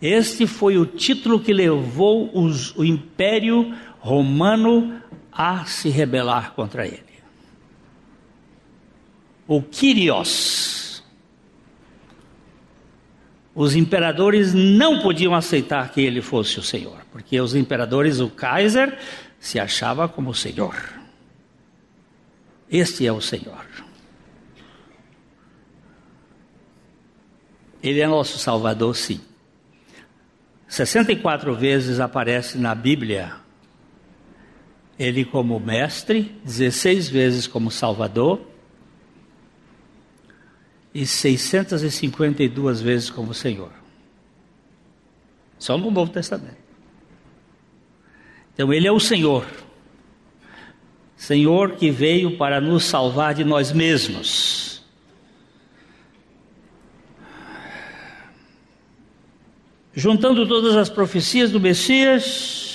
Este 0.00 0.46
foi 0.46 0.78
o 0.78 0.86
título 0.86 1.40
que 1.40 1.52
levou 1.52 2.30
os, 2.32 2.74
o 2.76 2.84
Império 2.84 3.74
Romano 3.98 5.00
a 5.38 5.64
se 5.66 5.88
rebelar 5.88 6.52
contra 6.54 6.84
ele. 6.84 7.04
O 9.46 9.62
Kyrios. 9.62 11.04
Os 13.54 13.76
imperadores 13.76 14.52
não 14.52 15.00
podiam 15.00 15.34
aceitar 15.34 15.90
que 15.90 16.00
ele 16.00 16.20
fosse 16.20 16.58
o 16.58 16.62
Senhor, 16.62 16.98
porque 17.12 17.40
os 17.40 17.54
imperadores, 17.54 18.18
o 18.18 18.28
Kaiser, 18.28 18.98
se 19.38 19.60
achava 19.60 20.08
como 20.08 20.30
o 20.30 20.34
Senhor. 20.34 20.74
Este 22.68 23.06
é 23.06 23.12
o 23.12 23.20
Senhor. 23.20 23.64
Ele 27.82 28.00
é 28.00 28.08
nosso 28.08 28.38
Salvador, 28.38 28.94
sim. 28.96 29.20
64 30.68 31.54
vezes 31.54 32.00
aparece 32.00 32.58
na 32.58 32.74
Bíblia 32.74 33.47
ele 34.98 35.24
como 35.24 35.60
mestre, 35.60 36.34
16 36.44 37.08
vezes 37.08 37.46
como 37.46 37.70
Salvador 37.70 38.40
e 40.92 41.06
652 41.06 42.80
vezes 42.80 43.08
como 43.08 43.32
Senhor. 43.32 43.70
Só 45.58 45.78
no 45.78 45.90
Novo 45.90 46.10
Testamento. 46.10 46.56
Então 48.52 48.72
ele 48.72 48.88
é 48.88 48.92
o 48.92 48.98
Senhor. 48.98 49.46
Senhor 51.16 51.72
que 51.76 51.90
veio 51.90 52.36
para 52.36 52.60
nos 52.60 52.84
salvar 52.84 53.34
de 53.34 53.44
nós 53.44 53.72
mesmos. 53.72 54.82
Juntando 59.94 60.46
todas 60.46 60.76
as 60.76 60.88
profecias 60.88 61.50
do 61.50 61.60
Messias, 61.60 62.67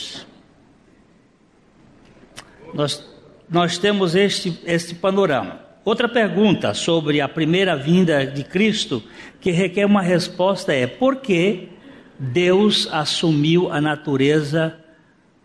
nós, 2.73 3.05
nós 3.49 3.77
temos 3.77 4.15
este, 4.15 4.59
este 4.65 4.95
panorama. 4.95 5.59
Outra 5.85 6.07
pergunta 6.07 6.73
sobre 6.73 7.19
a 7.19 7.27
primeira 7.27 7.75
vinda 7.75 8.25
de 8.25 8.43
Cristo 8.43 9.03
que 9.41 9.51
requer 9.51 9.85
uma 9.85 10.01
resposta 10.01 10.73
é: 10.73 10.87
por 10.87 11.17
que 11.17 11.69
Deus 12.17 12.87
assumiu 12.91 13.71
a 13.71 13.81
natureza 13.81 14.77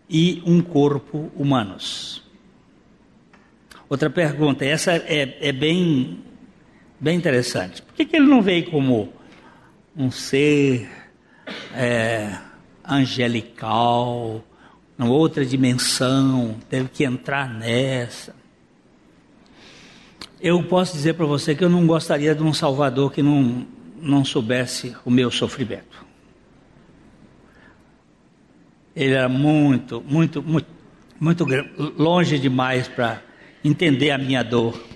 e 0.09 0.41
um 0.45 0.61
corpo 0.61 1.29
humanos? 1.35 2.23
Outra 3.89 4.09
pergunta, 4.09 4.63
essa 4.63 4.93
é, 4.93 5.37
é 5.41 5.51
bem, 5.51 6.19
bem 6.99 7.17
interessante. 7.17 7.81
Por 7.81 7.95
que, 7.95 8.05
que 8.05 8.15
ele 8.15 8.27
não 8.27 8.41
veio 8.41 8.69
como 8.69 9.11
um 9.97 10.11
ser 10.11 10.89
é, 11.75 12.37
angelical, 12.87 14.43
outra 15.07 15.45
dimensão, 15.45 16.57
teve 16.69 16.89
que 16.89 17.03
entrar 17.03 17.47
nessa? 17.47 18.35
Eu 20.41 20.63
posso 20.63 20.93
dizer 20.93 21.13
para 21.13 21.25
você 21.25 21.53
que 21.53 21.63
eu 21.63 21.69
não 21.69 21.85
gostaria 21.85 22.33
de 22.33 22.43
um 22.43 22.53
Salvador 22.53 23.11
que 23.11 23.21
não, 23.21 23.65
não 24.01 24.25
soubesse 24.25 24.95
o 25.05 25.11
meu 25.11 25.29
sofrimento. 25.29 26.05
Ele 28.95 29.13
era 29.13 29.29
muito, 29.29 30.03
muito, 30.05 30.41
muito, 30.41 30.67
muito 31.19 31.45
longe 31.97 32.39
demais 32.39 32.87
para 32.87 33.21
entender 33.63 34.11
a 34.11 34.17
minha 34.17 34.43
dor. 34.43 34.88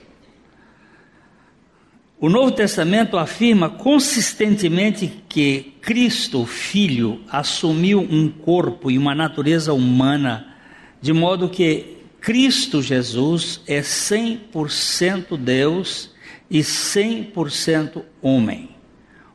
O 2.24 2.30
Novo 2.30 2.52
Testamento 2.52 3.18
afirma 3.18 3.70
consistentemente 3.70 5.12
que 5.28 5.76
Cristo, 5.82 6.46
Filho, 6.46 7.20
assumiu 7.30 8.00
um 8.00 8.30
corpo 8.30 8.90
e 8.90 8.98
uma 8.98 9.14
natureza 9.14 9.74
humana, 9.74 10.56
de 11.02 11.12
modo 11.12 11.50
que 11.50 11.98
Cristo 12.22 12.82
Jesus 12.82 13.60
é 13.68 13.82
100% 13.82 15.36
Deus 15.36 16.12
e 16.50 16.60
100% 16.60 18.02
homem. 18.22 18.70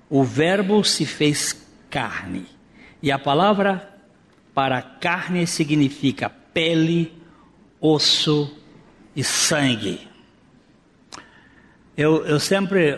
O 0.08 0.24
Verbo 0.24 0.82
se 0.82 1.04
fez 1.04 1.68
carne. 1.90 2.46
E 3.02 3.12
a 3.12 3.18
palavra 3.18 3.86
para 4.54 4.80
carne 4.80 5.46
significa 5.46 6.30
pele, 6.30 7.12
osso 7.82 8.50
e 9.14 9.22
sangue. 9.22 10.08
Eu, 11.98 12.24
eu 12.24 12.38
sempre. 12.38 12.96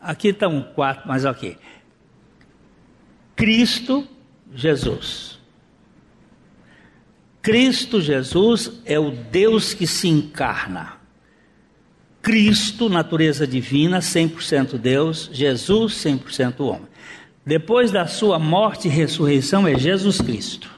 Aqui 0.00 0.28
estão 0.28 0.62
quatro, 0.74 1.06
mas 1.06 1.26
aqui. 1.26 1.58
Cristo 3.36 4.08
Jesus. 4.54 5.38
Cristo 7.42 8.00
Jesus 8.00 8.80
é 8.86 8.98
o 8.98 9.10
Deus 9.10 9.74
que 9.74 9.86
se 9.86 10.08
encarna. 10.08 10.94
Cristo, 12.22 12.88
natureza 12.88 13.46
divina, 13.46 13.98
100% 13.98 14.78
Deus, 14.78 15.28
Jesus, 15.30 15.94
100% 16.02 16.60
homem. 16.60 16.88
Depois 17.44 17.90
da 17.90 18.06
sua 18.06 18.38
morte 18.38 18.88
e 18.88 18.90
ressurreição 18.90 19.68
é 19.68 19.78
Jesus 19.78 20.22
Cristo. 20.22 20.70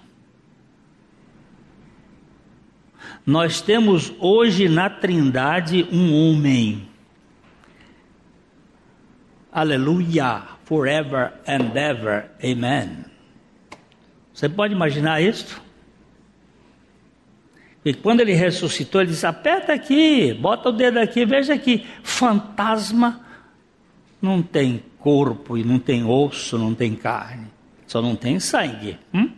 Nós 3.25 3.61
temos 3.61 4.13
hoje 4.19 4.69
na 4.69 4.91
Trindade 4.91 5.87
um 5.93 6.13
homem. 6.13 6.90
Aleluia, 9.53 10.43
forever 10.65 11.33
and 11.47 11.75
ever, 11.75 12.31
amen. 12.43 13.05
Você 14.33 14.49
pode 14.49 14.73
imaginar 14.73 15.21
isso? 15.21 15.61
E 17.85 17.95
quando 17.95 18.21
ele 18.21 18.35
ressuscitou, 18.35 19.01
ele 19.01 19.11
disse: 19.11 19.27
aperta 19.27 19.73
aqui, 19.73 20.33
bota 20.35 20.69
o 20.69 20.73
dedo 20.73 20.99
aqui, 20.99 21.25
veja 21.25 21.55
aqui. 21.55 21.87
Fantasma 22.03 23.25
não 24.21 24.43
tem 24.43 24.85
corpo 24.99 25.57
e 25.57 25.65
não 25.65 25.79
tem 25.79 26.05
osso, 26.05 26.59
não 26.59 26.75
tem 26.75 26.95
carne, 26.95 27.49
só 27.87 28.01
não 28.01 28.15
tem 28.15 28.39
sangue. 28.39 28.99
Hum? 29.13 29.31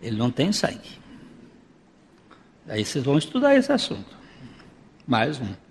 Ele 0.00 0.16
não 0.16 0.30
tem 0.30 0.52
sangue. 0.52 0.98
Aí 2.68 2.84
vocês 2.84 3.04
vão 3.04 3.18
estudar 3.18 3.54
esse 3.56 3.72
assunto. 3.72 4.16
Mais 5.06 5.40
um. 5.40 5.63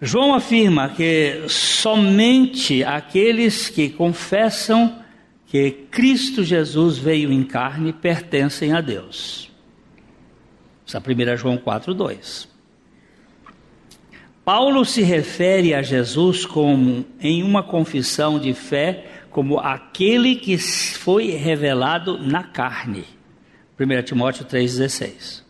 João 0.00 0.32
afirma 0.32 0.90
que 0.90 1.42
somente 1.48 2.84
aqueles 2.84 3.68
que 3.68 3.88
confessam 3.88 5.02
que 5.46 5.72
Cristo 5.90 6.44
Jesus 6.44 6.98
veio 6.98 7.32
em 7.32 7.42
carne 7.42 7.92
pertencem 7.92 8.72
a 8.72 8.80
Deus. 8.80 9.50
Essa 10.86 10.98
é 10.98 11.32
1 11.32 11.36
João 11.36 11.58
4,2. 11.58 12.46
Paulo 14.44 14.84
se 14.84 15.02
refere 15.02 15.74
a 15.74 15.82
Jesus 15.82 16.46
como, 16.46 17.04
em 17.20 17.42
uma 17.42 17.62
confissão 17.62 18.38
de 18.38 18.54
fé, 18.54 19.04
como 19.30 19.58
aquele 19.58 20.36
que 20.36 20.56
foi 20.56 21.32
revelado 21.32 22.18
na 22.18 22.44
carne. 22.44 23.04
1 23.78 24.02
Timóteo 24.04 24.44
3,16. 24.46 25.47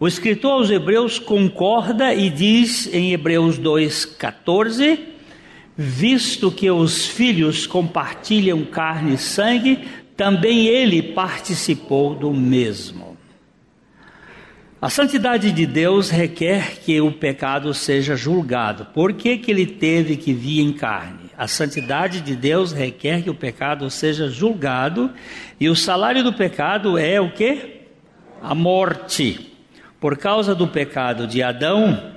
O 0.00 0.08
escritor 0.08 0.52
aos 0.52 0.70
Hebreus 0.70 1.18
concorda 1.18 2.14
e 2.14 2.30
diz 2.30 2.88
em 2.90 3.12
Hebreus 3.12 3.60
2,14: 3.60 4.98
Visto 5.76 6.50
que 6.50 6.70
os 6.70 7.04
filhos 7.04 7.66
compartilham 7.66 8.64
carne 8.64 9.16
e 9.16 9.18
sangue, 9.18 9.86
também 10.16 10.66
ele 10.68 11.02
participou 11.02 12.14
do 12.14 12.32
mesmo. 12.32 13.14
A 14.80 14.88
santidade 14.88 15.52
de 15.52 15.66
Deus 15.66 16.08
requer 16.08 16.78
que 16.80 16.98
o 17.02 17.12
pecado 17.12 17.74
seja 17.74 18.16
julgado. 18.16 18.86
Por 18.94 19.12
que, 19.12 19.36
que 19.36 19.50
ele 19.50 19.66
teve 19.66 20.16
que 20.16 20.32
vir 20.32 20.60
em 20.62 20.72
carne? 20.72 21.28
A 21.36 21.46
santidade 21.46 22.22
de 22.22 22.34
Deus 22.34 22.72
requer 22.72 23.22
que 23.22 23.28
o 23.28 23.34
pecado 23.34 23.90
seja 23.90 24.30
julgado, 24.30 25.10
e 25.60 25.68
o 25.68 25.76
salário 25.76 26.24
do 26.24 26.32
pecado 26.32 26.96
é 26.96 27.20
o 27.20 27.30
que? 27.32 27.82
A 28.40 28.54
morte. 28.54 29.49
Por 30.00 30.16
causa 30.16 30.54
do 30.54 30.66
pecado 30.66 31.26
de 31.26 31.42
Adão, 31.42 32.14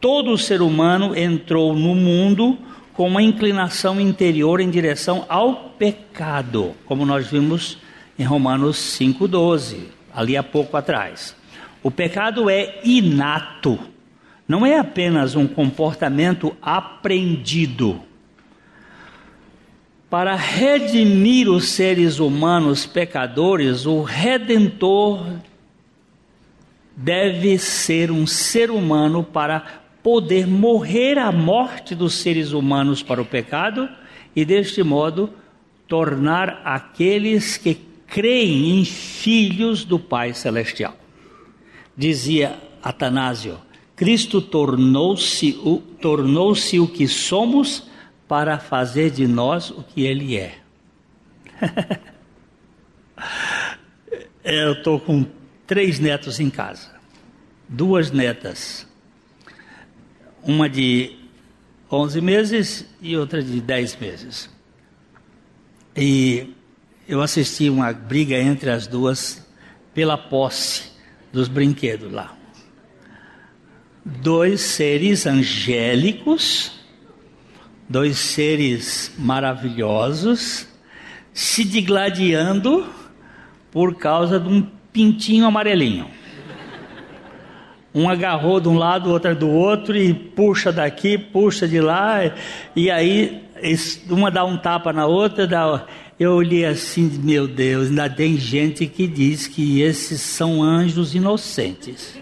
todo 0.00 0.38
ser 0.38 0.62
humano 0.62 1.18
entrou 1.18 1.74
no 1.74 1.92
mundo 1.92 2.56
com 2.92 3.08
uma 3.08 3.20
inclinação 3.20 4.00
interior 4.00 4.60
em 4.60 4.70
direção 4.70 5.26
ao 5.28 5.70
pecado, 5.70 6.76
como 6.86 7.04
nós 7.04 7.26
vimos 7.26 7.78
em 8.16 8.22
Romanos 8.22 8.76
5,12, 8.76 9.86
ali 10.14 10.36
há 10.36 10.44
pouco 10.44 10.76
atrás. 10.76 11.34
O 11.82 11.90
pecado 11.90 12.48
é 12.48 12.78
inato, 12.84 13.80
não 14.46 14.64
é 14.64 14.78
apenas 14.78 15.34
um 15.34 15.48
comportamento 15.48 16.56
aprendido. 16.62 18.00
Para 20.08 20.36
redimir 20.36 21.50
os 21.50 21.68
seres 21.70 22.20
humanos 22.20 22.86
pecadores, 22.86 23.86
o 23.86 24.02
redentor 24.02 25.26
deve 26.96 27.58
ser 27.58 28.10
um 28.10 28.26
ser 28.26 28.70
humano 28.70 29.22
para 29.22 29.82
poder 30.02 30.46
morrer 30.46 31.18
a 31.18 31.32
morte 31.32 31.94
dos 31.94 32.14
seres 32.14 32.52
humanos 32.52 33.02
para 33.02 33.22
o 33.22 33.24
pecado 33.24 33.88
e 34.36 34.44
deste 34.44 34.82
modo 34.82 35.30
tornar 35.88 36.60
aqueles 36.64 37.56
que 37.56 37.78
creem 38.06 38.80
em 38.80 38.84
filhos 38.84 39.84
do 39.84 39.98
Pai 39.98 40.34
Celestial. 40.34 40.94
Dizia 41.96 42.58
Atanásio, 42.82 43.58
Cristo 43.96 44.42
tornou-se 44.42 45.58
o, 45.64 45.78
tornou 46.00 46.52
o 46.52 46.88
que 46.88 47.08
somos 47.08 47.88
para 48.28 48.58
fazer 48.58 49.10
de 49.10 49.26
nós 49.26 49.70
o 49.70 49.82
que 49.82 50.04
Ele 50.04 50.36
é. 50.36 50.58
Eu 54.44 54.72
estou 54.72 55.00
com 55.00 55.24
três 55.66 55.98
netos 55.98 56.40
em 56.40 56.50
casa, 56.50 56.90
duas 57.68 58.10
netas, 58.10 58.86
uma 60.42 60.68
de 60.68 61.16
11 61.90 62.20
meses 62.20 62.86
e 63.00 63.16
outra 63.16 63.42
de 63.42 63.60
10 63.60 63.96
meses. 63.96 64.50
E 65.96 66.54
eu 67.06 67.22
assisti 67.22 67.70
uma 67.70 67.92
briga 67.92 68.36
entre 68.36 68.70
as 68.70 68.86
duas 68.86 69.46
pela 69.94 70.18
posse 70.18 70.90
dos 71.32 71.48
brinquedos 71.48 72.12
lá. 72.12 72.36
Dois 74.04 74.60
seres 74.60 75.26
angélicos, 75.26 76.72
dois 77.88 78.18
seres 78.18 79.12
maravilhosos, 79.18 80.66
se 81.32 81.64
digladiando 81.64 82.86
por 83.70 83.96
causa 83.96 84.38
de 84.38 84.48
um 84.48 84.70
pintinho 84.94 85.44
amarelinho. 85.44 86.06
Um 87.92 88.08
agarrou 88.08 88.60
de 88.60 88.68
um 88.68 88.78
lado, 88.78 89.10
outra 89.10 89.34
do 89.34 89.50
outro, 89.50 89.96
e 89.96 90.14
puxa 90.14 90.72
daqui, 90.72 91.18
puxa 91.18 91.66
de 91.66 91.80
lá, 91.80 92.20
e 92.74 92.90
aí 92.90 93.42
uma 94.08 94.30
dá 94.30 94.44
um 94.44 94.56
tapa 94.56 94.92
na 94.92 95.06
outra, 95.06 95.46
dá. 95.46 95.86
Eu 96.18 96.32
olhei 96.34 96.64
assim, 96.64 97.10
meu 97.22 97.48
Deus, 97.48 97.88
ainda 97.88 98.08
tem 98.08 98.36
gente 98.36 98.86
que 98.86 99.06
diz 99.06 99.48
que 99.48 99.80
esses 99.80 100.20
são 100.20 100.62
anjos 100.62 101.14
inocentes. 101.14 102.16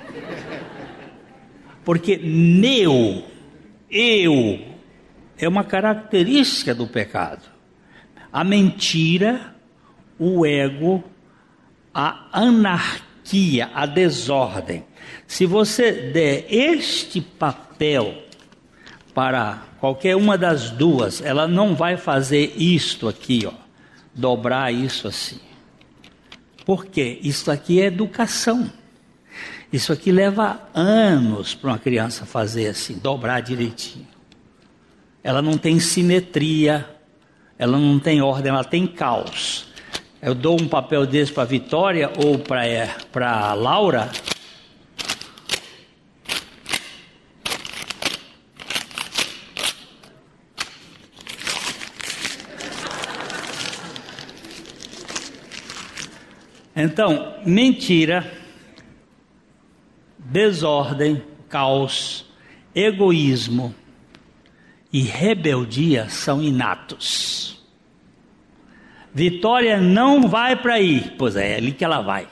Porque 1.85 2.17
meu, 2.17 3.23
eu, 3.91 4.61
é 5.39 5.47
uma 5.47 5.65
característica 5.65 6.75
do 6.75 6.87
pecado. 6.87 7.43
A 8.33 8.43
mentira, 8.43 9.55
o 10.19 10.47
ego, 10.47 11.05
a 11.95 12.29
anarquia, 12.33 13.71
a 13.75 13.87
desordem. 13.87 14.85
Se 15.27 15.47
você 15.47 15.93
der 15.93 16.47
este 16.49 17.21
papel 17.21 18.23
para 19.15 19.63
qualquer 19.81 20.17
uma 20.17 20.39
das 20.39 20.71
duas, 20.71 21.21
ela 21.21 21.47
não 21.47 21.75
vai 21.75 21.97
fazer 21.97 22.55
isto 22.57 23.09
aqui, 23.09 23.47
ó, 23.47 23.53
dobrar 24.15 24.73
isso 24.73 25.09
assim. 25.09 25.41
Por 26.65 26.87
quê? 26.87 27.19
Isso 27.23 27.51
aqui 27.51 27.81
é 27.81 27.87
educação. 27.87 28.71
Isso 29.73 29.93
aqui 29.93 30.13
leva 30.13 30.61
anos 30.75 31.55
para 31.55 31.71
uma 31.71 31.79
criança 31.79 32.27
fazer 32.27 32.69
assim, 32.69 32.99
dobrar 32.99 33.41
direitinho. 33.41 34.07
Ela 35.25 35.41
não 35.41 35.57
tem 35.57 35.81
simetria, 35.81 36.89
ela 37.59 37.79
não 37.79 37.99
tem 37.99 38.21
ordem, 38.21 38.53
ela 38.53 38.65
tem 38.65 38.87
caos. 38.87 39.72
Eu 40.23 40.37
dou 40.37 40.55
um 40.61 40.69
papel 40.69 41.05
desse 41.05 41.33
para 41.33 41.45
Vitória 41.45 42.13
ou 42.17 42.39
para 42.39 42.65
é, 42.65 42.95
Laura, 43.55 44.09
Então, 56.75 57.37
mentira, 57.45 58.33
desordem, 60.19 61.23
caos, 61.49 62.27
egoísmo 62.75 63.75
e 64.93 65.03
rebeldia 65.03 66.09
são 66.09 66.43
inatos. 66.43 67.62
Vitória 69.15 69.79
não 69.79 70.29
vai 70.29 70.57
para 70.57 70.75
aí, 70.75 71.13
pois 71.19 71.37
é, 71.37 71.53
é 71.53 71.57
ali 71.57 71.73
que 71.73 71.85
ela 71.85 72.01
vai. 72.01 72.27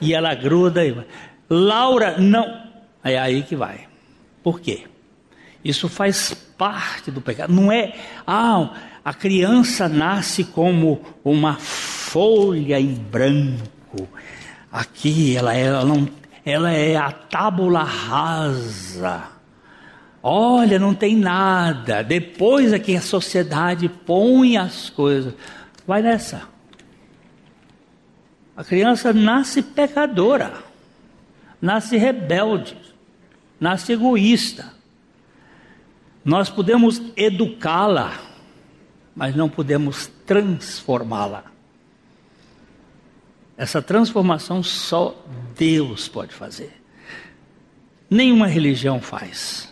E 0.00 0.12
ela 0.12 0.34
gruda 0.34 0.84
e 0.84 0.92
vai. 0.92 1.06
Laura 1.48 2.16
não, 2.18 2.62
é 3.02 3.18
aí 3.18 3.42
que 3.42 3.56
vai. 3.56 3.88
Por 4.42 4.60
quê? 4.60 4.84
Isso 5.64 5.88
faz 5.88 6.34
parte 6.56 7.10
do 7.10 7.20
pecado. 7.20 7.52
Não 7.52 7.72
é, 7.72 7.94
ah, 8.26 8.70
a 9.04 9.14
criança 9.14 9.88
nasce 9.88 10.44
como 10.44 11.00
uma 11.24 11.54
folha 11.54 12.78
em 12.78 12.94
branco. 12.94 14.08
Aqui 14.70 15.36
ela 15.36 15.54
é, 15.54 15.62
ela, 15.62 15.84
não, 15.84 16.08
ela 16.44 16.70
é 16.70 16.96
a 16.96 17.10
tábula 17.10 17.82
rasa. 17.82 19.24
Olha, 20.22 20.78
não 20.78 20.94
tem 20.94 21.16
nada. 21.16 22.02
Depois 22.02 22.72
é 22.72 22.78
que 22.78 22.94
a 22.94 23.00
sociedade 23.00 23.88
põe 23.88 24.56
as 24.58 24.90
coisas. 24.90 25.34
Vai 25.90 26.02
nessa. 26.02 26.44
A 28.56 28.62
criança 28.62 29.12
nasce 29.12 29.60
pecadora, 29.60 30.62
nasce 31.60 31.96
rebelde, 31.96 32.76
nasce 33.58 33.94
egoísta. 33.94 34.72
Nós 36.24 36.48
podemos 36.48 37.02
educá-la, 37.16 38.20
mas 39.16 39.34
não 39.34 39.48
podemos 39.48 40.06
transformá-la. 40.24 41.42
Essa 43.56 43.82
transformação 43.82 44.62
só 44.62 45.20
Deus 45.56 46.06
pode 46.06 46.32
fazer. 46.32 46.80
Nenhuma 48.08 48.46
religião 48.46 49.00
faz. 49.00 49.68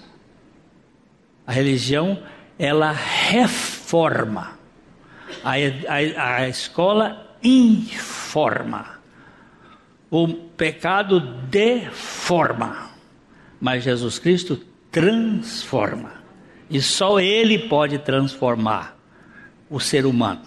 A 1.47 1.53
religião, 1.53 2.21
ela 2.59 2.91
reforma. 2.91 4.58
A, 5.45 5.53
a, 5.53 6.37
a 6.37 6.49
escola 6.49 7.37
informa. 7.43 8.99
O 10.11 10.29
pecado 10.29 11.21
deforma. 11.21 12.91
Mas 13.61 13.85
Jesus 13.85 14.19
Cristo 14.19 14.57
transforma. 14.91 16.13
E 16.71 16.81
só 16.81 17.21
Ele 17.21 17.69
pode 17.69 17.99
transformar 17.99 18.97
o 19.71 19.81
ser 19.81 20.07
humano. 20.07 20.43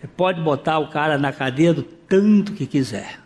Você 0.00 0.06
pode 0.06 0.40
botar 0.40 0.78
o 0.78 0.88
cara 0.88 1.18
na 1.18 1.32
cadeia 1.32 1.74
do 1.74 1.82
tanto 1.82 2.52
que 2.52 2.66
quiser. 2.66 3.20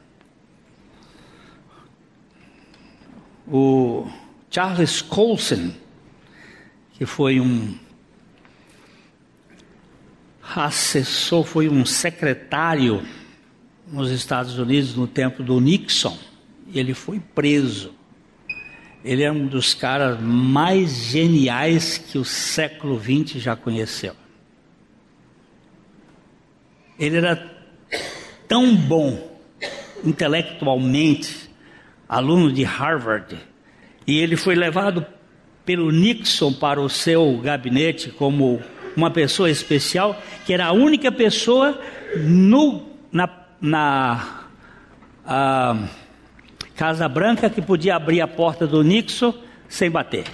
O 3.47 4.09
Charles 4.51 5.03
Colson, 5.03 5.73
que 6.95 7.07
foi 7.07 7.41
um 7.41 7.79
assessor, 10.55 11.45
foi 11.45 11.69
um 11.69 11.85
secretário 11.85 13.03
nos 13.91 14.11
Estados 14.11 14.59
Unidos 14.59 14.95
no 14.95 15.07
tempo 15.07 15.43
do 15.43 15.61
Nixon, 15.61 16.17
ele 16.73 16.95
foi 16.95 17.21
preso. 17.21 17.93
Ele 19.05 19.23
é 19.23 19.31
um 19.31 19.47
dos 19.47 19.75
caras 19.75 20.19
mais 20.21 20.91
geniais 20.91 21.99
que 21.99 22.17
o 22.17 22.25
século 22.25 22.99
XX 22.99 23.41
já 23.43 23.55
conheceu. 23.55 24.17
Ele 26.99 27.19
era 27.19 27.55
tão 28.49 28.75
bom 28.75 29.39
intelectualmente, 30.03 31.51
aluno 32.09 32.53
de 32.53 32.63
Harvard, 32.63 33.39
e 34.07 34.19
ele 34.19 34.37
foi 34.37 34.55
levado 34.55 35.05
pelo 35.65 35.91
Nixon 35.91 36.53
para 36.53 36.81
o 36.81 36.89
seu 36.89 37.39
gabinete 37.39 38.11
como 38.11 38.63
uma 38.97 39.11
pessoa 39.11 39.51
especial, 39.51 40.21
que 40.45 40.53
era 40.53 40.67
a 40.67 40.73
única 40.73 41.11
pessoa 41.11 41.81
no, 42.17 42.83
na, 43.11 43.29
na 43.61 44.45
a, 45.27 45.77
Casa 46.77 47.09
Branca 47.09 47.49
que 47.49 47.63
podia 47.63 47.97
abrir 47.97 48.21
a 48.21 48.29
porta 48.29 48.67
do 48.67 48.83
Nixon 48.83 49.35
sem 49.69 49.91
bater. 49.91 50.25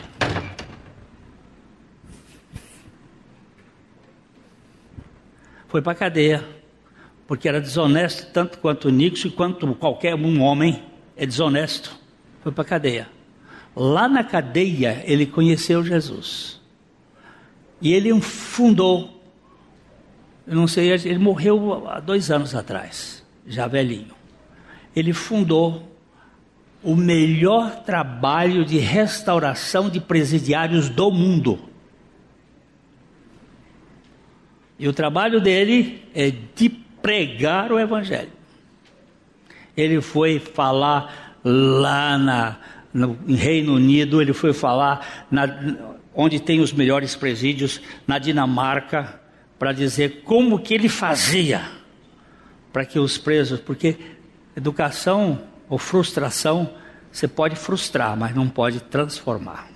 foi 5.71 5.81
para 5.81 5.93
a 5.93 5.95
cadeia, 5.95 6.45
porque 7.29 7.49
era 7.49 7.61
desonesto 7.61 8.33
tanto 8.33 8.59
quanto 8.59 8.89
o 8.89 8.91
Nixon 8.91 9.31
quanto 9.31 9.73
qualquer 9.77 10.17
um 10.17 10.43
homem 10.43 10.83
é 11.17 11.25
desonesto. 11.25 11.97
Foi 12.43 12.51
para 12.51 12.63
a 12.63 12.67
cadeia. 12.67 13.09
Lá 13.75 14.09
na 14.09 14.25
cadeia 14.25 15.01
ele 15.07 15.27
conheceu 15.27 15.85
Jesus. 15.85 16.60
E 17.81 17.93
ele 17.93 18.19
fundou, 18.21 19.23
eu 20.47 20.55
não 20.55 20.67
sei, 20.67 20.91
ele 20.91 21.19
morreu 21.19 21.89
há 21.89 22.01
dois 22.01 22.31
anos 22.31 22.55
atrás, 22.55 23.25
já 23.47 23.67
velhinho. 23.67 24.15
Ele 24.95 25.13
fundou 25.13 25.89
o 26.83 26.97
melhor 26.97 27.83
trabalho 27.85 28.65
de 28.65 28.79
restauração 28.79 29.89
de 29.89 30.01
presidiários 30.01 30.89
do 30.89 31.11
mundo. 31.11 31.59
E 34.79 34.89
o 34.89 34.93
trabalho 34.93 35.41
dele 35.41 36.03
é 36.15 36.31
de 36.31 36.69
pregar 36.69 37.71
o 37.71 37.79
Evangelho. 37.79 38.33
Ele 39.77 40.01
foi 40.01 40.39
falar 40.39 41.39
lá 41.45 42.19
na, 42.19 42.57
no 42.93 43.17
Reino 43.27 43.75
Unido, 43.75 44.21
ele 44.21 44.33
foi 44.33 44.53
falar 44.53 45.27
na, 45.31 45.47
onde 46.15 46.41
tem 46.41 46.61
os 46.61 46.73
melhores 46.73 47.15
presídios, 47.15 47.81
na 48.07 48.19
Dinamarca, 48.19 49.21
para 49.59 49.73
dizer 49.73 50.23
como 50.25 50.59
que 50.59 50.75
ele 50.75 50.89
fazia 50.89 51.63
para 52.73 52.85
que 52.85 52.99
os 52.99 53.19
presos, 53.19 53.61
porque 53.61 53.97
educação 54.57 55.43
ou 55.69 55.79
frustração 55.79 56.71
você 57.11 57.27
pode 57.27 57.57
frustrar, 57.57 58.17
mas 58.17 58.35
não 58.35 58.49
pode 58.49 58.81
transformar. 58.81 59.69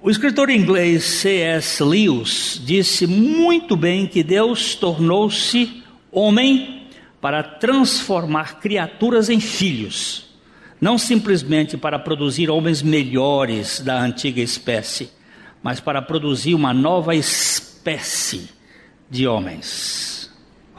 O 0.00 0.08
escritor 0.10 0.48
inglês 0.48 1.02
C.S. 1.04 1.82
Lewis 1.82 2.60
disse 2.64 3.06
muito 3.06 3.76
bem 3.76 4.06
que 4.06 4.22
Deus 4.22 4.76
tornou-se 4.76 5.82
homem 6.12 6.86
para 7.20 7.42
transformar 7.42 8.60
criaturas 8.60 9.28
em 9.28 9.40
filhos, 9.40 10.27
não 10.80 10.96
simplesmente 10.96 11.76
para 11.76 11.98
produzir 11.98 12.50
homens 12.50 12.82
melhores 12.82 13.80
da 13.80 14.00
antiga 14.00 14.40
espécie, 14.40 15.10
mas 15.62 15.80
para 15.80 16.00
produzir 16.00 16.54
uma 16.54 16.72
nova 16.72 17.14
espécie 17.14 18.48
de 19.10 19.26
homens. 19.26 20.30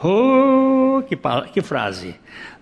Oh, 0.02 1.02
que, 1.06 1.18
que 1.52 1.60
frase! 1.60 2.14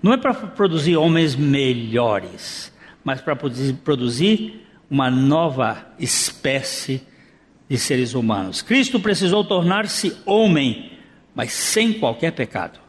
Não 0.02 0.12
é 0.12 0.16
para 0.16 0.34
produzir 0.34 0.96
homens 0.96 1.36
melhores, 1.36 2.72
mas 3.04 3.20
para 3.20 3.36
produzir 3.36 4.66
uma 4.90 5.10
nova 5.10 5.86
espécie 5.98 7.02
de 7.68 7.78
seres 7.78 8.14
humanos. 8.14 8.62
Cristo 8.62 8.98
precisou 8.98 9.44
tornar-se 9.44 10.16
homem, 10.24 10.92
mas 11.34 11.52
sem 11.52 11.92
qualquer 11.92 12.32
pecado. 12.32 12.80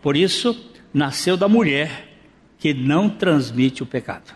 Por 0.00 0.16
isso, 0.16 0.56
nasceu 0.94 1.36
da 1.36 1.48
mulher 1.48 2.07
que 2.58 2.74
não 2.74 3.08
transmite 3.08 3.82
o 3.82 3.86
pecado. 3.86 4.34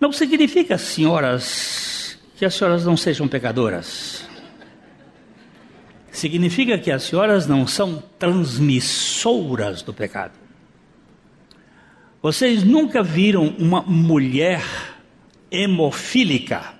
Não 0.00 0.12
significa, 0.12 0.76
senhoras, 0.76 2.18
que 2.36 2.44
as 2.44 2.54
senhoras 2.54 2.84
não 2.84 2.96
sejam 2.96 3.26
pecadoras. 3.26 4.26
Significa 6.10 6.78
que 6.78 6.90
as 6.90 7.02
senhoras 7.04 7.46
não 7.46 7.66
são 7.66 8.02
transmissoras 8.18 9.82
do 9.82 9.92
pecado. 9.92 10.32
Vocês 12.22 12.64
nunca 12.64 13.02
viram 13.02 13.48
uma 13.58 13.82
mulher 13.82 14.62
hemofílica? 15.50 16.74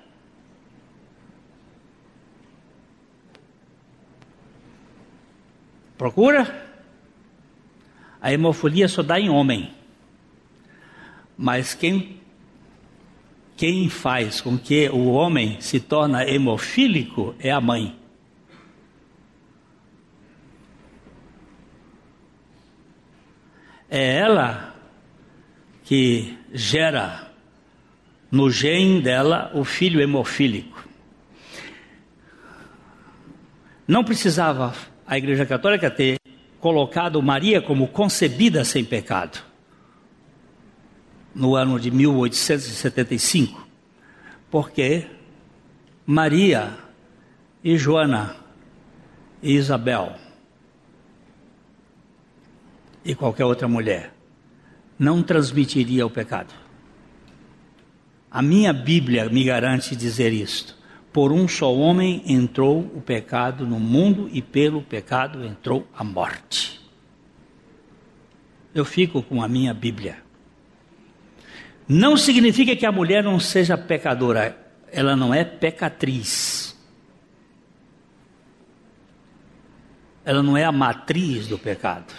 Procura? 5.97 6.66
A 8.21 8.31
hemofilia 8.31 8.87
só 8.87 9.01
dá 9.01 9.19
em 9.19 9.29
homem. 9.29 9.71
Mas 11.37 11.73
quem 11.73 12.17
quem 13.57 13.89
faz 13.89 14.39
com 14.39 14.55
que 14.55 14.87
o 14.89 15.07
homem 15.07 15.59
se 15.59 15.79
torne 15.79 16.23
hemofílico 16.23 17.33
é 17.39 17.51
a 17.51 17.59
mãe. 17.59 17.97
É 23.89 24.17
ela 24.17 24.75
que 25.83 26.37
gera 26.53 27.31
no 28.29 28.51
gene 28.51 29.01
dela 29.01 29.49
o 29.55 29.63
filho 29.63 29.99
hemofílico. 29.99 30.87
Não 33.87 34.03
precisava 34.03 34.75
a 35.05 35.17
Igreja 35.17 35.45
Católica 35.45 35.89
ter 35.89 36.16
colocado 36.59 37.21
Maria 37.21 37.61
como 37.61 37.87
concebida 37.87 38.63
sem 38.65 38.83
pecado 38.83 39.39
no 41.33 41.55
ano 41.55 41.79
de 41.79 41.91
1875, 41.91 43.67
porque 44.49 45.07
Maria 46.05 46.77
e 47.63 47.77
Joana 47.77 48.35
e 49.41 49.53
Isabel 49.53 50.15
e 53.03 53.15
qualquer 53.15 53.45
outra 53.45 53.67
mulher 53.67 54.13
não 54.99 55.23
transmitiria 55.23 56.05
o 56.05 56.09
pecado. 56.09 56.53
A 58.29 58.41
minha 58.41 58.73
Bíblia 58.73 59.29
me 59.29 59.43
garante 59.43 59.95
dizer 59.95 60.33
isto. 60.33 60.76
Por 61.17 61.31
um 61.31 61.47
só 61.47 61.73
homem 61.73 62.21
entrou 62.27 62.79
o 62.79 63.01
pecado 63.01 63.65
no 63.65 63.79
mundo 63.79 64.29
e 64.31 64.39
pelo 64.39 64.83
pecado 64.83 65.43
entrou 65.43 65.87
a 65.97 66.03
morte. 66.03 66.79
Eu 68.71 68.85
fico 68.85 69.23
com 69.23 69.41
a 69.41 69.47
minha 69.47 69.73
Bíblia. 69.73 70.17
Não 71.87 72.15
significa 72.15 72.75
que 72.75 72.85
a 72.85 72.91
mulher 72.91 73.23
não 73.23 73.39
seja 73.39 73.75
pecadora, 73.75 74.55
ela 74.91 75.15
não 75.15 75.33
é 75.33 75.43
pecatriz. 75.43 76.77
Ela 80.23 80.43
não 80.43 80.55
é 80.55 80.65
a 80.65 80.71
matriz 80.71 81.47
do 81.47 81.57
pecado. 81.57 82.13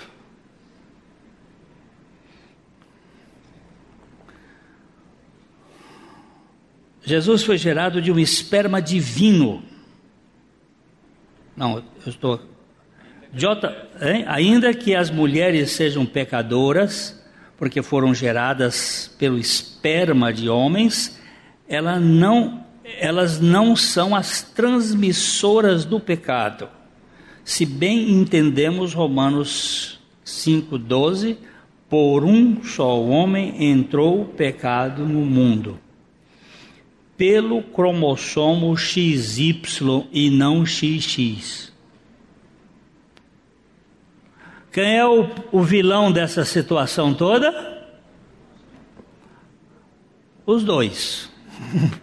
Jesus 7.09 7.43
foi 7.43 7.57
gerado 7.57 8.03
de 8.03 8.13
um 8.13 8.19
esperma 8.19 8.83
divino. 8.83 9.63
Não, 11.57 11.79
eu 11.79 11.83
estou. 12.07 12.39
Jota? 13.33 13.89
Ainda 14.27 14.75
que 14.75 14.95
as 14.95 15.11
mulheres 15.11 15.71
sejam 15.71 16.05
pecadoras, 16.05 17.19
porque 17.57 17.81
foram 17.81 18.15
geradas 18.15 19.11
pelo 19.19 19.39
esperma 19.39 20.35
de 20.35 20.51
homens, 20.51 21.19
ela 21.67 21.99
não, 21.99 22.63
elas 23.01 23.41
não 23.41 23.75
são 23.75 24.15
as 24.15 24.43
transmissoras 24.43 25.87
do 25.87 25.99
pecado. 25.99 26.69
Se 27.43 27.65
bem 27.65 28.11
entendemos 28.11 28.93
Romanos 28.93 29.99
5,12, 30.27 31.39
por 31.89 32.23
um 32.23 32.63
só 32.63 33.01
homem 33.01 33.71
entrou 33.71 34.21
o 34.21 34.27
pecado 34.27 35.07
no 35.07 35.25
mundo 35.25 35.81
pelo 37.19 37.65
cromossomo 37.65 38.77
XY 38.77 39.61
e 40.13 40.31
não 40.31 40.65
XX. 40.65 41.73
Quem 44.71 44.97
é 44.97 45.05
o, 45.05 45.29
o 45.51 45.61
vilão 45.61 46.13
dessa 46.13 46.45
situação 46.45 47.13
toda? 47.13 47.89
Os 50.47 50.63
dois. 50.63 51.29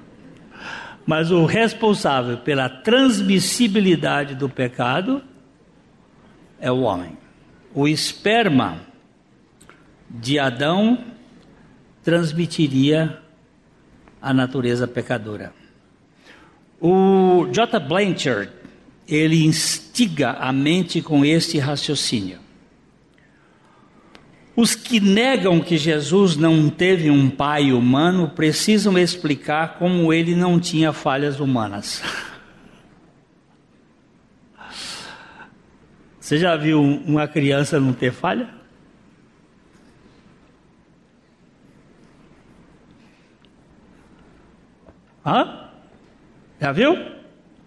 Mas 1.08 1.32
o 1.32 1.45
responsável 1.45 2.39
pela 2.39 2.67
transmissibilidade 2.67 4.36
do 4.36 4.49
pecado 4.49 5.23
é 6.60 6.69
o 6.69 6.82
homem. 6.82 7.17
O 7.73 7.88
esperma 7.88 8.82
de 10.10 10.38
Adão 10.38 10.97
transmitiria 12.04 13.21
a 14.25 14.33
natureza 14.33 14.88
pecadora. 14.88 15.53
O 16.81 17.47
J. 17.51 17.79
Blanchard, 17.79 18.51
ele 19.07 19.45
instiga 19.45 20.31
a 20.31 20.51
mente 20.51 20.99
com 20.99 21.23
este 21.23 21.59
raciocínio. 21.59 22.39
Os 24.55 24.73
que 24.73 24.99
negam 24.99 25.59
que 25.59 25.77
Jesus 25.77 26.36
não 26.36 26.71
teve 26.71 27.11
um 27.11 27.30
pai 27.30 27.71
humano 27.71 28.30
precisam 28.30 28.97
explicar 28.97 29.78
como 29.78 30.11
ele 30.11 30.36
não 30.36 30.59
tinha 30.59 30.91
falhas 30.91 31.39
humanas. 31.39 32.01
Você 36.19 36.39
já 36.39 36.55
viu 36.55 36.82
uma 36.82 37.28
criança 37.28 37.80
não 37.80 37.93
ter 37.93 38.11
falha? 38.11 38.55
Hã? 45.26 45.69
Já 46.61 46.71
viu? 46.71 46.95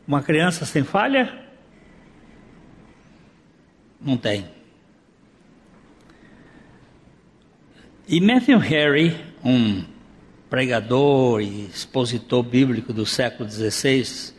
Uma 0.07 0.23
criança 0.23 0.65
sem 0.65 0.85
falha? 0.85 1.47
Não 4.01 4.17
tem. 4.17 4.47
E 8.07 8.21
Matthew 8.21 8.59
Harry, 8.59 9.17
um 9.45 9.85
pregador 10.49 11.43
e 11.43 11.67
expositor 11.67 12.43
bíblico 12.43 12.93
do 12.93 13.05
século 13.05 13.51
XVI, 13.51 14.33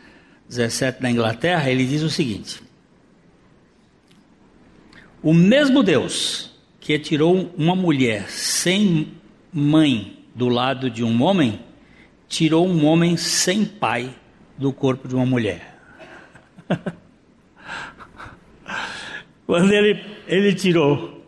17 0.47 1.03
na 1.03 1.11
Inglaterra, 1.11 1.69
ele 1.69 1.85
diz 1.85 2.01
o 2.01 2.09
seguinte: 2.09 2.63
O 5.21 5.33
mesmo 5.33 5.83
Deus 5.83 6.51
que 6.79 6.97
tirou 6.97 7.53
uma 7.55 7.75
mulher 7.75 8.29
sem 8.29 9.13
mãe 9.53 10.25
do 10.33 10.47
lado 10.47 10.89
de 10.89 11.03
um 11.03 11.21
homem 11.21 11.59
tirou 12.29 12.65
um 12.67 12.85
homem 12.85 13.17
sem 13.17 13.65
pai 13.65 14.15
do 14.55 14.71
corpo 14.71 15.07
de 15.07 15.15
uma 15.15 15.25
mulher. 15.25 15.77
Quando 19.45 19.71
ele, 19.73 19.99
ele 20.27 20.53
tirou 20.53 21.25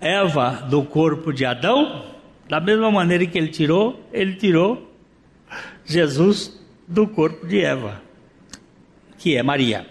Eva 0.00 0.66
do 0.70 0.82
corpo 0.82 1.32
de 1.32 1.44
Adão, 1.44 2.06
da 2.48 2.58
mesma 2.60 2.90
maneira 2.90 3.26
que 3.26 3.36
ele 3.36 3.48
tirou, 3.48 4.02
ele 4.10 4.36
tirou 4.36 4.90
Jesus 5.84 6.58
do 6.86 7.06
corpo 7.06 7.46
de 7.46 7.60
Eva, 7.60 8.00
que 9.18 9.36
é 9.36 9.42
Maria. 9.42 9.86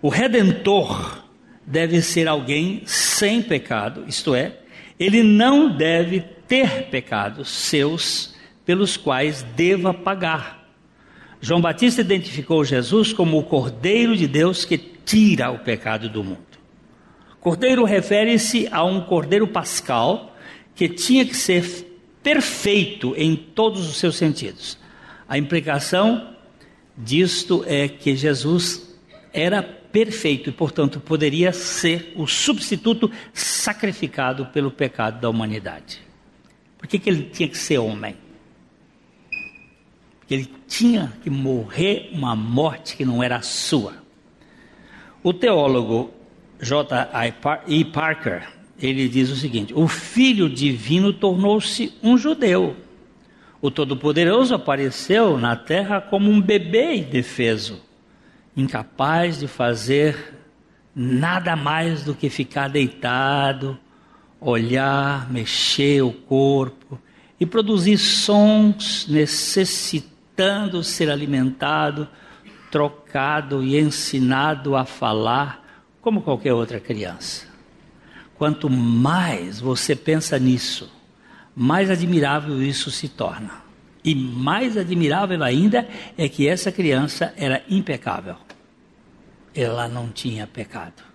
O 0.00 0.08
redentor 0.08 1.24
deve 1.66 2.00
ser 2.00 2.26
alguém 2.26 2.82
sem 2.86 3.42
pecado, 3.42 4.04
isto 4.08 4.34
é, 4.34 4.60
ele 4.98 5.22
não 5.22 5.76
deve 5.76 6.37
ter 6.48 6.86
pecados 6.86 7.48
seus 7.48 8.34
pelos 8.64 8.96
quais 8.96 9.42
deva 9.54 9.94
pagar. 9.94 10.66
João 11.40 11.60
Batista 11.60 12.00
identificou 12.00 12.64
Jesus 12.64 13.12
como 13.12 13.38
o 13.38 13.44
Cordeiro 13.44 14.16
de 14.16 14.26
Deus 14.26 14.64
que 14.64 14.76
tira 14.76 15.50
o 15.50 15.58
pecado 15.58 16.08
do 16.08 16.24
mundo. 16.24 16.48
Cordeiro 17.40 17.84
refere-se 17.84 18.68
a 18.70 18.82
um 18.82 19.00
cordeiro 19.02 19.46
pascal 19.46 20.36
que 20.74 20.88
tinha 20.88 21.24
que 21.24 21.36
ser 21.36 21.86
perfeito 22.22 23.14
em 23.16 23.36
todos 23.36 23.88
os 23.88 23.96
seus 23.96 24.16
sentidos. 24.16 24.76
A 25.28 25.38
implicação 25.38 26.34
disto 26.96 27.64
é 27.66 27.88
que 27.88 28.16
Jesus 28.16 28.98
era 29.32 29.62
perfeito 29.62 30.50
e, 30.50 30.52
portanto, 30.52 31.00
poderia 31.00 31.52
ser 31.52 32.12
o 32.16 32.26
substituto 32.26 33.10
sacrificado 33.32 34.46
pelo 34.46 34.70
pecado 34.70 35.20
da 35.20 35.30
humanidade. 35.30 36.07
Por 36.78 36.86
que, 36.86 36.98
que 36.98 37.10
ele 37.10 37.24
tinha 37.24 37.48
que 37.48 37.58
ser 37.58 37.78
homem? 37.78 38.16
que 40.28 40.34
ele 40.34 40.48
tinha 40.68 41.10
que 41.22 41.30
morrer 41.30 42.10
uma 42.12 42.36
morte 42.36 42.94
que 42.94 43.04
não 43.04 43.22
era 43.22 43.40
sua. 43.40 43.94
O 45.22 45.32
teólogo 45.32 46.12
J.I. 46.60 47.84
Parker, 47.86 48.46
ele 48.78 49.08
diz 49.08 49.30
o 49.30 49.36
seguinte: 49.36 49.72
o 49.74 49.88
Filho 49.88 50.48
Divino 50.48 51.14
tornou-se 51.14 51.94
um 52.02 52.18
judeu. 52.18 52.76
O 53.60 53.70
Todo-Poderoso 53.70 54.54
apareceu 54.54 55.38
na 55.38 55.56
terra 55.56 56.00
como 56.00 56.30
um 56.30 56.40
bebê 56.40 56.96
indefeso, 56.96 57.80
incapaz 58.54 59.40
de 59.40 59.48
fazer 59.48 60.34
nada 60.94 61.56
mais 61.56 62.04
do 62.04 62.14
que 62.14 62.28
ficar 62.28 62.68
deitado, 62.68 63.78
olhar, 64.40 65.30
mexer 65.30 66.02
o 66.02 66.12
corpo 66.12 66.98
e 67.40 67.46
produzir 67.46 67.98
sons 67.98 69.06
necessitados 69.08 70.18
tentando 70.38 70.84
ser 70.84 71.10
alimentado, 71.10 72.06
trocado 72.70 73.60
e 73.64 73.76
ensinado 73.76 74.76
a 74.76 74.84
falar 74.84 75.84
como 76.00 76.22
qualquer 76.22 76.54
outra 76.54 76.78
criança. 76.78 77.44
Quanto 78.36 78.70
mais 78.70 79.58
você 79.58 79.96
pensa 79.96 80.38
nisso, 80.38 80.88
mais 81.56 81.90
admirável 81.90 82.62
isso 82.62 82.88
se 82.92 83.08
torna. 83.08 83.50
E 84.04 84.14
mais 84.14 84.76
admirável 84.76 85.42
ainda 85.42 85.88
é 86.16 86.28
que 86.28 86.46
essa 86.46 86.70
criança 86.70 87.34
era 87.36 87.64
impecável. 87.68 88.36
Ela 89.52 89.88
não 89.88 90.08
tinha 90.08 90.46
pecado. 90.46 91.07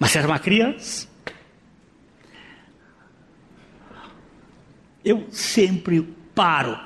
Mas 0.00 0.16
era 0.16 0.26
uma 0.26 0.38
criança. 0.38 1.06
Eu 5.04 5.26
sempre 5.30 6.00
paro 6.34 6.78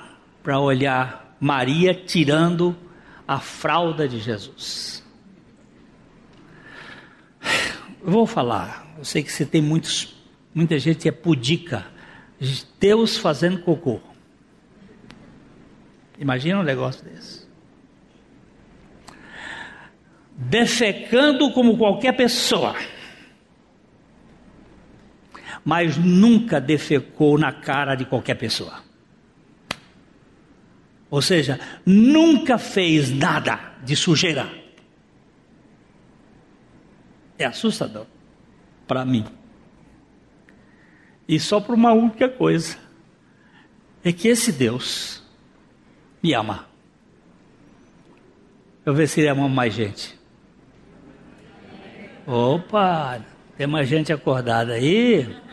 para 0.43 0.59
olhar 0.59 1.37
Maria 1.39 1.95
tirando 1.95 2.77
a 3.27 3.39
fralda 3.39 4.09
de 4.09 4.19
Jesus. 4.19 5.05
Eu 8.03 8.11
vou 8.11 8.27
falar, 8.27 8.85
eu 8.99 9.05
sei 9.05 9.23
que 9.23 9.31
você 9.31 9.47
tem 9.47 9.63
muitos, 9.63 10.17
muita 10.53 10.77
gente 10.79 11.03
que 11.03 11.09
é 11.09 11.13
pudica. 11.13 11.87
Deus 12.81 13.17
fazendo 13.17 13.63
cocô. 13.63 14.01
Imagina 16.19 16.59
um 16.59 16.65
negócio 16.65 17.05
desse. 17.05 17.47
Defecando 20.37 21.53
como 21.53 21.79
qualquer 21.79 22.13
pessoa 22.17 22.75
mas 25.65 25.97
nunca 25.97 26.61
defecou 26.61 27.39
na 27.39 27.53
cara 27.53 27.95
de 27.95 28.05
qualquer 28.05 28.35
pessoa. 28.35 28.83
Ou 31.11 31.23
seja, 31.23 31.59
nunca 31.87 32.59
fez 32.59 33.11
nada 33.11 33.73
de 33.85 33.97
sujeira. 33.97 34.51
É 37.39 37.45
assustador 37.45 38.07
para 38.87 39.05
mim. 39.05 39.25
E 41.27 41.41
só 41.41 41.61
por 41.61 41.75
uma 41.75 41.93
única 41.93 42.29
coisa: 42.29 42.77
é 44.05 44.13
que 44.13 44.29
esse 44.29 44.53
Deus 44.53 45.23
me 46.23 46.35
ama. 46.35 46.67
Eu 48.85 48.93
ver 48.93 49.07
se 49.07 49.21
ele 49.21 49.29
ama 49.29 49.49
mais 49.49 49.73
gente. 49.73 50.19
Opa, 52.27 53.21
tem 53.57 53.67
mais 53.67 53.89
gente 53.89 54.13
acordada 54.13 54.75
aí. 54.75 55.44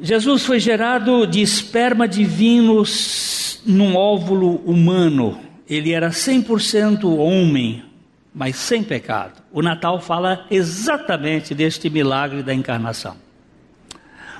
Jesus 0.00 0.44
foi 0.44 0.58
gerado 0.58 1.26
de 1.26 1.40
esperma 1.40 2.08
divino 2.08 2.82
num 3.64 3.94
óvulo 3.94 4.56
humano. 4.64 5.40
Ele 5.68 5.92
era 5.92 6.10
100% 6.10 7.04
homem, 7.16 7.84
mas 8.34 8.56
sem 8.56 8.82
pecado. 8.82 9.42
O 9.52 9.62
Natal 9.62 10.00
fala 10.00 10.46
exatamente 10.50 11.54
deste 11.54 11.88
milagre 11.88 12.42
da 12.42 12.52
encarnação. 12.52 13.16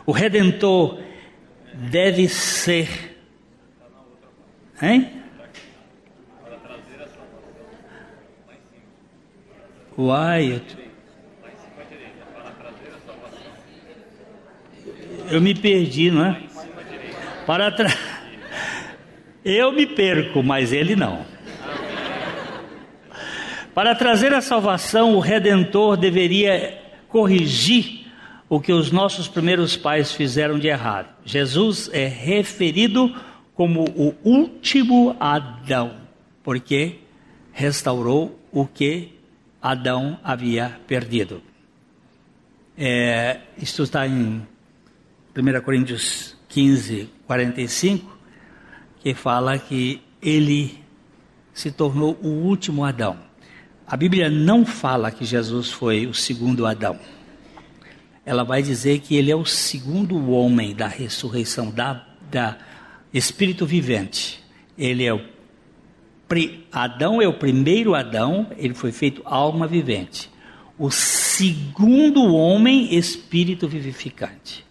O 0.04 0.12
redentor 0.12 0.98
deve 1.72 2.28
ser. 2.28 3.16
Hein? 4.82 5.22
Uai, 9.96 10.52
eu 10.54 10.83
Eu 15.30 15.40
me 15.40 15.54
perdi, 15.54 16.10
não 16.10 16.26
é? 16.26 16.42
Para 17.46 17.70
tra... 17.70 17.88
Eu 19.44 19.72
me 19.72 19.86
perco, 19.86 20.42
mas 20.42 20.72
ele 20.72 20.96
não. 20.96 21.24
Para 23.74 23.94
trazer 23.94 24.32
a 24.32 24.40
salvação, 24.40 25.14
o 25.14 25.20
redentor 25.20 25.96
deveria 25.96 26.80
corrigir 27.08 28.06
o 28.48 28.60
que 28.60 28.72
os 28.72 28.92
nossos 28.92 29.26
primeiros 29.26 29.76
pais 29.76 30.12
fizeram 30.12 30.58
de 30.58 30.68
errado. 30.68 31.08
Jesus 31.24 31.90
é 31.92 32.06
referido 32.06 33.14
como 33.54 33.84
o 33.96 34.14
último 34.22 35.16
Adão, 35.18 35.96
porque 36.42 36.98
restaurou 37.52 38.38
o 38.52 38.66
que 38.66 39.12
Adão 39.60 40.18
havia 40.22 40.78
perdido. 40.86 41.42
É, 42.76 43.40
isto 43.58 43.82
está 43.82 44.06
em 44.06 44.42
1 45.36 45.60
Coríntios 45.62 46.36
15, 46.48 47.10
45, 47.26 48.16
que 49.00 49.14
fala 49.14 49.58
que 49.58 50.00
ele 50.22 50.78
se 51.52 51.72
tornou 51.72 52.16
o 52.22 52.28
último 52.28 52.84
Adão. 52.84 53.18
A 53.84 53.96
Bíblia 53.96 54.30
não 54.30 54.64
fala 54.64 55.10
que 55.10 55.24
Jesus 55.24 55.72
foi 55.72 56.06
o 56.06 56.14
segundo 56.14 56.64
Adão. 56.64 56.98
Ela 58.24 58.44
vai 58.44 58.62
dizer 58.62 59.00
que 59.00 59.16
ele 59.16 59.30
é 59.30 59.36
o 59.36 59.44
segundo 59.44 60.30
homem 60.30 60.72
da 60.74 60.86
ressurreição, 60.86 61.70
da, 61.70 62.06
da 62.30 62.56
Espírito 63.12 63.66
vivente. 63.66 64.42
Ele 64.78 65.04
é 65.04 65.12
o 65.12 65.20
Adão 66.72 67.20
é 67.20 67.28
o 67.28 67.34
primeiro 67.34 67.94
Adão, 67.94 68.50
ele 68.56 68.74
foi 68.74 68.90
feito 68.90 69.22
alma 69.24 69.66
vivente. 69.68 70.30
O 70.76 70.90
segundo 70.90 72.34
homem, 72.34 72.96
espírito 72.96 73.68
vivificante. 73.68 74.64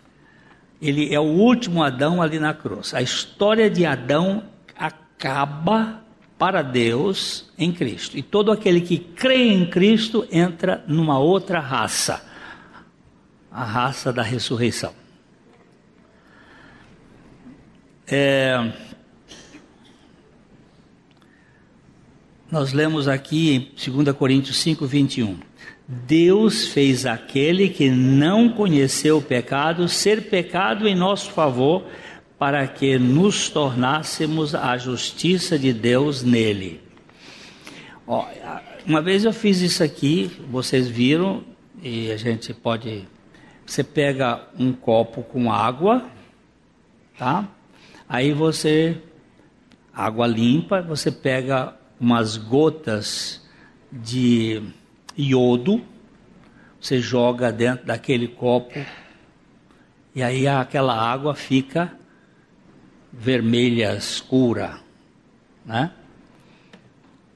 Ele 0.84 1.14
é 1.14 1.20
o 1.20 1.24
último 1.24 1.82
Adão 1.82 2.22
ali 2.22 2.38
na 2.40 2.54
cruz. 2.54 2.94
A 2.94 3.02
história 3.02 3.70
de 3.70 3.86
Adão 3.86 4.44
acaba 4.76 6.04
para 6.38 6.62
Deus 6.62 7.50
em 7.58 7.72
Cristo. 7.72 8.18
E 8.18 8.22
todo 8.22 8.52
aquele 8.52 8.82
que 8.82 8.98
crê 8.98 9.48
em 9.48 9.66
Cristo 9.66 10.28
entra 10.30 10.84
numa 10.86 11.18
outra 11.18 11.62
raça 11.62 12.22
a 13.50 13.64
raça 13.64 14.12
da 14.12 14.24
ressurreição. 14.24 14.94
É... 18.06 18.74
Nós 22.52 22.74
lemos 22.74 23.08
aqui 23.08 23.74
em 23.88 24.04
2 24.04 24.16
Coríntios 24.18 24.58
5, 24.58 24.86
21. 24.86 25.40
Deus 26.08 26.68
fez 26.68 27.06
aquele 27.06 27.70
que 27.70 27.89
não 27.89 28.50
conheceu 28.50 29.18
o 29.18 29.22
pecado 29.22 29.88
ser 29.88 30.30
pecado 30.30 30.88
em 30.88 30.96
nosso 30.96 31.32
favor, 31.32 31.86
para 32.38 32.68
que 32.68 32.98
nos 32.98 33.50
tornássemos 33.50 34.54
a 34.54 34.78
justiça 34.78 35.58
de 35.58 35.72
Deus 35.72 36.24
nele. 36.24 36.82
Ó, 38.06 38.28
uma 38.86 39.02
vez 39.02 39.24
eu 39.24 39.32
fiz 39.32 39.62
isso 39.62 39.82
aqui, 39.82 40.30
vocês 40.50 40.89
viram, 40.89 41.44
e 41.82 42.12
a 42.12 42.18
gente 42.18 42.54
pode. 42.54 43.08
Você 43.66 43.84
pega 43.84 44.46
um 44.60 44.74
copo 44.74 45.24
com 45.24 45.52
água, 45.52 46.06
tá? 47.18 47.48
Aí 48.10 48.34
você, 48.34 48.98
água 49.94 50.28
limpa, 50.28 50.82
você 50.82 51.10
pega 51.12 51.74
umas 51.98 52.36
gotas 52.36 53.41
de 53.89 54.62
iodo, 55.18 55.82
você 56.80 56.99
joga 56.99 57.51
dentro 57.51 57.86
daquele 57.86 58.28
copo, 58.28 58.80
e 60.16 60.22
aí 60.22 60.47
aquela 60.47 60.95
água 60.95 61.34
fica 61.34 61.93
vermelha 63.11 63.95
escura, 63.95 64.80
né? 65.66 65.91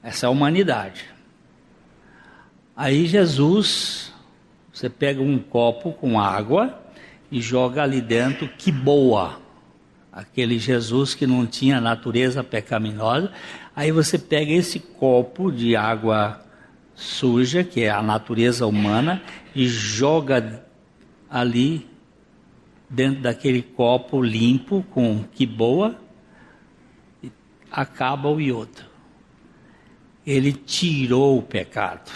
Essa 0.02 0.26
é 0.26 0.28
a 0.28 0.30
humanidade. 0.30 1.04
Aí 2.76 3.06
Jesus, 3.06 4.12
você 4.72 4.88
pega 4.88 5.20
um 5.20 5.38
copo 5.38 5.92
com 5.92 6.20
água 6.20 6.80
e 7.30 7.40
joga 7.40 7.82
ali 7.82 8.00
dentro 8.00 8.48
que 8.48 8.70
boa. 8.70 9.40
Aquele 10.12 10.58
Jesus 10.58 11.14
que 11.14 11.26
não 11.26 11.46
tinha 11.46 11.80
natureza 11.80 12.42
pecaminosa. 12.42 13.32
Aí 13.74 13.92
você 13.92 14.18
pega 14.18 14.52
esse 14.52 14.78
copo 14.78 15.50
de 15.50 15.76
água 15.76 16.40
suja, 16.98 17.62
que 17.62 17.84
é 17.84 17.90
a 17.90 18.02
natureza 18.02 18.66
humana, 18.66 19.22
e 19.54 19.68
joga 19.68 20.64
ali 21.30 21.86
dentro 22.90 23.22
daquele 23.22 23.62
copo 23.62 24.20
limpo 24.20 24.84
com 24.90 25.22
que 25.32 25.46
boa, 25.46 25.96
acaba 27.70 28.28
o 28.28 28.40
iodo. 28.40 28.82
Ele 30.26 30.52
tirou 30.52 31.38
o 31.38 31.42
pecado. 31.42 32.10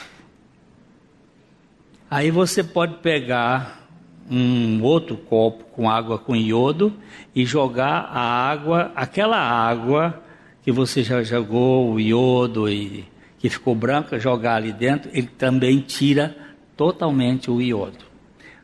Aí 2.11 2.31
você 2.31 2.65
pode 2.65 2.97
pegar 2.97 3.89
um 4.29 4.83
outro 4.83 5.17
copo 5.17 5.65
com 5.65 5.89
água 5.89 6.19
com 6.19 6.35
iodo 6.35 6.93
e 7.35 7.45
jogar 7.45 8.11
a 8.13 8.51
água, 8.51 8.93
aquela 8.97 9.39
água 9.39 10.23
que 10.63 10.73
você 10.73 11.03
já 11.03 11.23
jogou 11.23 11.93
o 11.93 12.01
iodo 12.01 12.69
e 12.69 13.12
que 13.43 13.51
ficou 13.51 13.75
branca, 13.75 14.21
jogar 14.21 14.55
ali 14.55 14.73
dentro, 14.73 15.11
ele 15.13 15.27
também 15.27 15.81
tira 15.81 16.37
totalmente 16.77 17.51
o 17.51 17.61
iodo. 17.61 18.05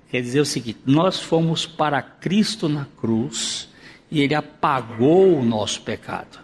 Quer 0.08 0.22
dizer 0.22 0.38
o 0.38 0.46
seguinte: 0.46 0.78
nós 0.86 1.18
fomos 1.18 1.66
para 1.66 2.00
Cristo 2.00 2.68
na 2.68 2.86
cruz 2.96 3.68
e 4.08 4.20
Ele 4.22 4.36
apagou 4.36 5.36
o 5.36 5.44
nosso 5.44 5.82
pecado. 5.82 6.38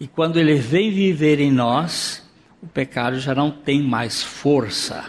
E 0.00 0.08
quando 0.08 0.36
Ele 0.36 0.56
vem 0.56 0.90
viver 0.90 1.38
em 1.38 1.52
nós, 1.52 2.28
o 2.60 2.66
pecado 2.66 3.20
já 3.20 3.36
não 3.36 3.52
tem 3.52 3.80
mais 3.80 4.20
força, 4.20 5.08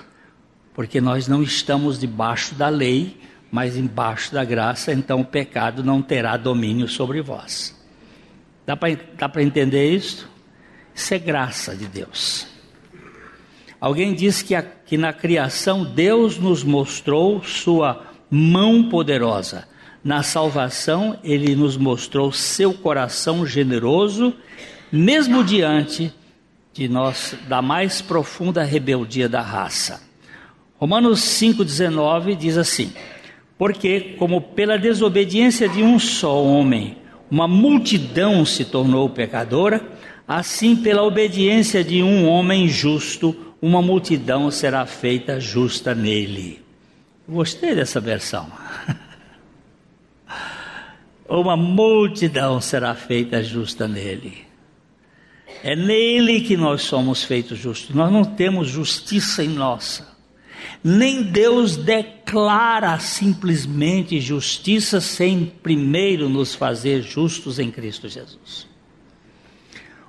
porque 0.75 1.01
nós 1.01 1.27
não 1.27 1.41
estamos 1.41 1.99
debaixo 1.99 2.53
da 2.53 2.69
lei, 2.69 3.19
mas 3.51 3.75
embaixo 3.75 4.31
da 4.31 4.45
graça, 4.45 4.93
então 4.93 5.21
o 5.21 5.25
pecado 5.25 5.83
não 5.83 5.99
terá 5.99 6.37
domínio 6.37 6.87
sobre 6.87 7.23
vós. 7.23 7.75
Dá 8.67 8.77
para 8.77 9.43
entender 9.43 9.95
isso? 9.95 10.29
Isso 10.93 11.13
é 11.15 11.17
graça 11.17 11.75
de 11.75 11.87
Deus. 11.87 12.50
Alguém 13.81 14.13
disse 14.13 14.45
que, 14.45 14.53
a, 14.53 14.61
que 14.61 14.95
na 14.95 15.11
criação 15.11 15.83
Deus 15.83 16.37
nos 16.37 16.63
mostrou 16.63 17.43
sua 17.43 18.05
mão 18.29 18.83
poderosa. 18.87 19.67
Na 20.03 20.21
salvação, 20.21 21.17
ele 21.23 21.55
nos 21.55 21.77
mostrou 21.77 22.31
seu 22.31 22.75
coração 22.75 23.43
generoso, 23.43 24.35
mesmo 24.91 25.43
diante 25.43 26.13
de 26.71 26.87
nós 26.87 27.35
da 27.49 27.59
mais 27.59 28.03
profunda 28.03 28.63
rebeldia 28.63 29.27
da 29.27 29.41
raça. 29.41 30.07
Romanos 30.77 31.19
5:19 31.21 32.35
diz 32.35 32.57
assim: 32.57 32.93
Porque 33.57 34.15
como 34.19 34.41
pela 34.41 34.77
desobediência 34.77 35.67
de 35.67 35.81
um 35.81 35.97
só 35.97 36.43
homem, 36.43 36.97
uma 37.31 37.47
multidão 37.47 38.45
se 38.45 38.63
tornou 38.63 39.09
pecadora, 39.09 39.81
assim 40.27 40.75
pela 40.75 41.03
obediência 41.03 41.83
de 41.83 42.03
um 42.03 42.27
homem 42.27 42.67
justo, 42.67 43.50
uma 43.61 43.81
multidão 43.81 44.49
será 44.49 44.85
feita 44.85 45.39
justa 45.39 45.93
nele. 45.93 46.61
Gostei 47.29 47.75
dessa 47.75 47.99
versão. 47.99 48.51
uma 51.29 51.55
multidão 51.55 52.59
será 52.59 52.95
feita 52.95 53.43
justa 53.43 53.87
nele. 53.87 54.45
É 55.63 55.75
nele 55.75 56.41
que 56.41 56.57
nós 56.57 56.81
somos 56.81 57.23
feitos 57.23 57.59
justos. 57.59 57.95
Nós 57.95 58.11
não 58.11 58.25
temos 58.25 58.67
justiça 58.67 59.43
em 59.43 59.49
nossa. 59.49 60.09
Nem 60.83 61.21
Deus 61.21 61.77
declara 61.77 62.97
simplesmente 62.97 64.19
justiça 64.19 64.99
sem 64.99 65.45
primeiro 65.45 66.27
nos 66.27 66.55
fazer 66.55 67.03
justos 67.03 67.59
em 67.59 67.69
Cristo 67.69 68.09
Jesus. 68.09 68.67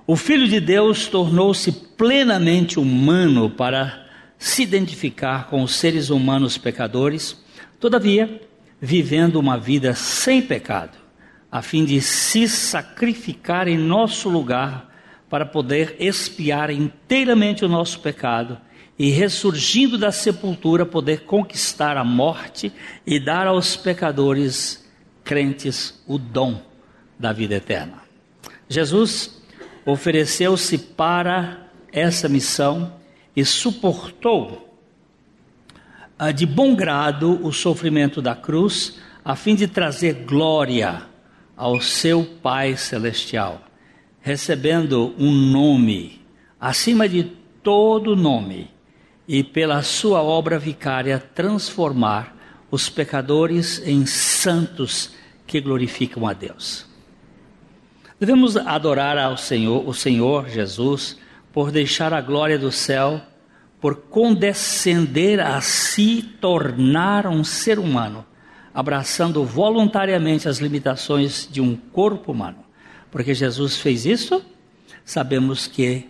O 0.06 0.16
Filho 0.16 0.48
de 0.48 0.60
Deus 0.60 1.06
tornou-se 1.06 1.72
plenamente 2.02 2.80
humano 2.80 3.48
para 3.48 4.04
se 4.36 4.64
identificar 4.64 5.46
com 5.46 5.62
os 5.62 5.76
seres 5.76 6.10
humanos 6.10 6.58
pecadores, 6.58 7.40
todavia, 7.78 8.40
vivendo 8.80 9.36
uma 9.36 9.56
vida 9.56 9.94
sem 9.94 10.42
pecado, 10.42 10.98
a 11.48 11.62
fim 11.62 11.84
de 11.84 12.00
se 12.00 12.48
sacrificar 12.48 13.68
em 13.68 13.78
nosso 13.78 14.28
lugar 14.28 14.92
para 15.30 15.46
poder 15.46 15.94
expiar 16.00 16.72
inteiramente 16.72 17.64
o 17.64 17.68
nosso 17.68 18.00
pecado 18.00 18.58
e, 18.98 19.10
ressurgindo 19.10 19.96
da 19.96 20.10
sepultura, 20.10 20.84
poder 20.84 21.20
conquistar 21.20 21.96
a 21.96 22.02
morte 22.02 22.72
e 23.06 23.20
dar 23.20 23.46
aos 23.46 23.76
pecadores 23.76 24.90
crentes 25.22 26.02
o 26.08 26.18
dom 26.18 26.60
da 27.16 27.32
vida 27.32 27.54
eterna. 27.54 28.02
Jesus 28.68 29.40
ofereceu-se 29.86 30.76
para 30.78 31.62
essa 31.92 32.28
missão 32.28 32.92
e 33.36 33.44
suportou 33.44 34.68
ah, 36.18 36.32
de 36.32 36.46
bom 36.46 36.74
grado 36.74 37.44
o 37.44 37.52
sofrimento 37.52 38.22
da 38.22 38.34
cruz, 38.34 38.98
a 39.24 39.36
fim 39.36 39.54
de 39.54 39.68
trazer 39.68 40.24
glória 40.24 41.02
ao 41.56 41.80
seu 41.80 42.24
Pai 42.24 42.76
Celestial, 42.76 43.62
recebendo 44.20 45.14
um 45.18 45.30
nome 45.30 46.22
acima 46.62 47.08
de 47.08 47.24
todo 47.60 48.14
nome, 48.14 48.70
e 49.26 49.42
pela 49.42 49.82
sua 49.82 50.22
obra 50.22 50.60
vicária 50.60 51.18
transformar 51.18 52.36
os 52.70 52.88
pecadores 52.88 53.82
em 53.84 54.06
santos 54.06 55.12
que 55.44 55.60
glorificam 55.60 56.26
a 56.26 56.32
Deus. 56.32 56.86
Devemos 58.20 58.56
adorar 58.56 59.18
ao 59.18 59.36
Senhor, 59.36 59.88
o 59.88 59.92
Senhor 59.92 60.48
Jesus, 60.48 61.18
por 61.52 61.70
deixar 61.70 62.14
a 62.14 62.20
glória 62.20 62.58
do 62.58 62.72
céu, 62.72 63.20
por 63.80 63.96
condescender 63.96 65.40
a 65.40 65.60
si 65.60 66.22
tornar 66.40 67.26
um 67.26 67.44
ser 67.44 67.78
humano, 67.78 68.24
abraçando 68.72 69.44
voluntariamente 69.44 70.48
as 70.48 70.58
limitações 70.58 71.48
de 71.50 71.60
um 71.60 71.76
corpo 71.76 72.32
humano. 72.32 72.64
Porque 73.10 73.34
Jesus 73.34 73.76
fez 73.76 74.06
isso, 74.06 74.42
sabemos 75.04 75.66
que 75.66 76.08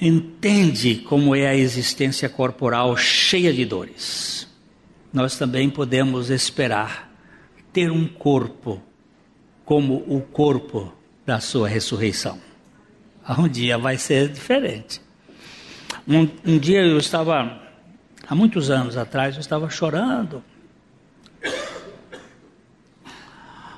entende 0.00 0.96
como 0.96 1.34
é 1.36 1.48
a 1.48 1.54
existência 1.54 2.28
corporal 2.28 2.96
cheia 2.96 3.52
de 3.52 3.64
dores. 3.64 4.48
Nós 5.12 5.36
também 5.36 5.68
podemos 5.68 6.30
esperar 6.30 7.12
ter 7.72 7.90
um 7.90 8.08
corpo 8.08 8.80
como 9.64 10.04
o 10.06 10.20
corpo 10.20 10.92
da 11.26 11.38
sua 11.38 11.68
ressurreição. 11.68 12.51
Um 13.28 13.48
dia 13.48 13.78
vai 13.78 13.96
ser 13.96 14.28
diferente. 14.28 15.00
Um, 16.06 16.28
um 16.44 16.58
dia 16.58 16.82
eu 16.82 16.98
estava, 16.98 17.60
há 18.26 18.34
muitos 18.34 18.70
anos 18.70 18.96
atrás, 18.96 19.36
eu 19.36 19.40
estava 19.40 19.70
chorando 19.70 20.42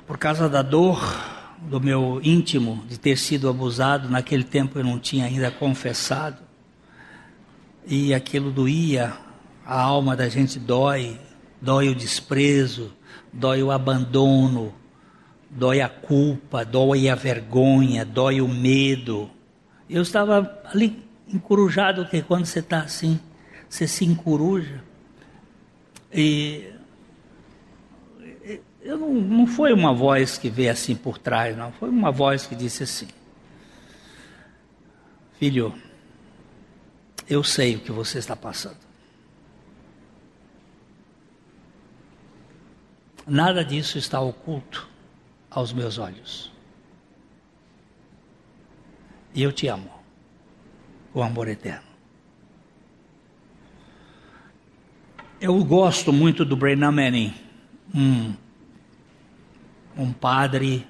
por 0.05 0.17
causa 0.17 0.47
da 0.47 0.61
dor 0.61 1.01
do 1.61 1.81
meu 1.81 2.19
íntimo 2.23 2.83
de 2.87 2.99
ter 2.99 3.17
sido 3.17 3.49
abusado. 3.49 4.09
Naquele 4.09 4.43
tempo 4.43 4.77
eu 4.77 4.83
não 4.83 4.99
tinha 4.99 5.25
ainda 5.25 5.49
confessado. 5.51 6.37
E 7.87 8.13
aquilo 8.13 8.51
doía, 8.51 9.13
a 9.65 9.79
alma 9.79 10.15
da 10.15 10.27
gente 10.29 10.59
dói, 10.59 11.19
dói 11.61 11.89
o 11.89 11.95
desprezo, 11.95 12.93
dói 13.31 13.61
o 13.61 13.71
abandono, 13.71 14.73
dói 15.49 15.81
a 15.81 15.89
culpa, 15.89 16.63
dói 16.63 17.09
a 17.09 17.15
vergonha, 17.15 18.05
dói 18.05 18.41
o 18.41 18.47
medo. 18.47 19.29
Eu 19.89 20.01
estava 20.01 20.61
ali 20.65 21.03
encurujado, 21.27 22.05
que 22.07 22.21
quando 22.21 22.45
você 22.45 22.59
está 22.59 22.79
assim, 22.79 23.19
você 23.69 23.87
se 23.87 24.05
encoruja. 24.05 24.83
E 26.13 26.71
eu 28.81 28.97
não, 28.97 29.13
não 29.13 29.47
foi 29.47 29.73
uma 29.73 29.93
voz 29.93 30.37
que 30.37 30.49
veio 30.49 30.71
assim 30.71 30.95
por 30.95 31.17
trás, 31.17 31.57
não. 31.57 31.71
Foi 31.71 31.89
uma 31.89 32.11
voz 32.11 32.45
que 32.45 32.55
disse 32.55 32.83
assim: 32.83 33.07
Filho, 35.39 35.73
eu 37.27 37.43
sei 37.43 37.75
o 37.75 37.79
que 37.79 37.91
você 37.91 38.19
está 38.19 38.35
passando. 38.35 38.77
Nada 43.27 43.65
disso 43.65 43.97
está 43.97 44.19
oculto 44.21 44.87
aos 45.49 45.73
meus 45.73 45.97
olhos. 45.97 46.54
E 49.35 49.43
eu 49.43 49.51
te 49.51 49.67
amo, 49.67 49.91
o 51.13 51.21
amor 51.21 51.49
eterno. 51.49 51.83
Eu 55.41 55.61
gosto 55.65 56.13
muito 56.13 56.45
do 56.45 56.55
Brennan 56.55 56.93
Manning, 56.93 57.33
um, 57.93 58.33
um 59.97 60.13
padre 60.13 60.87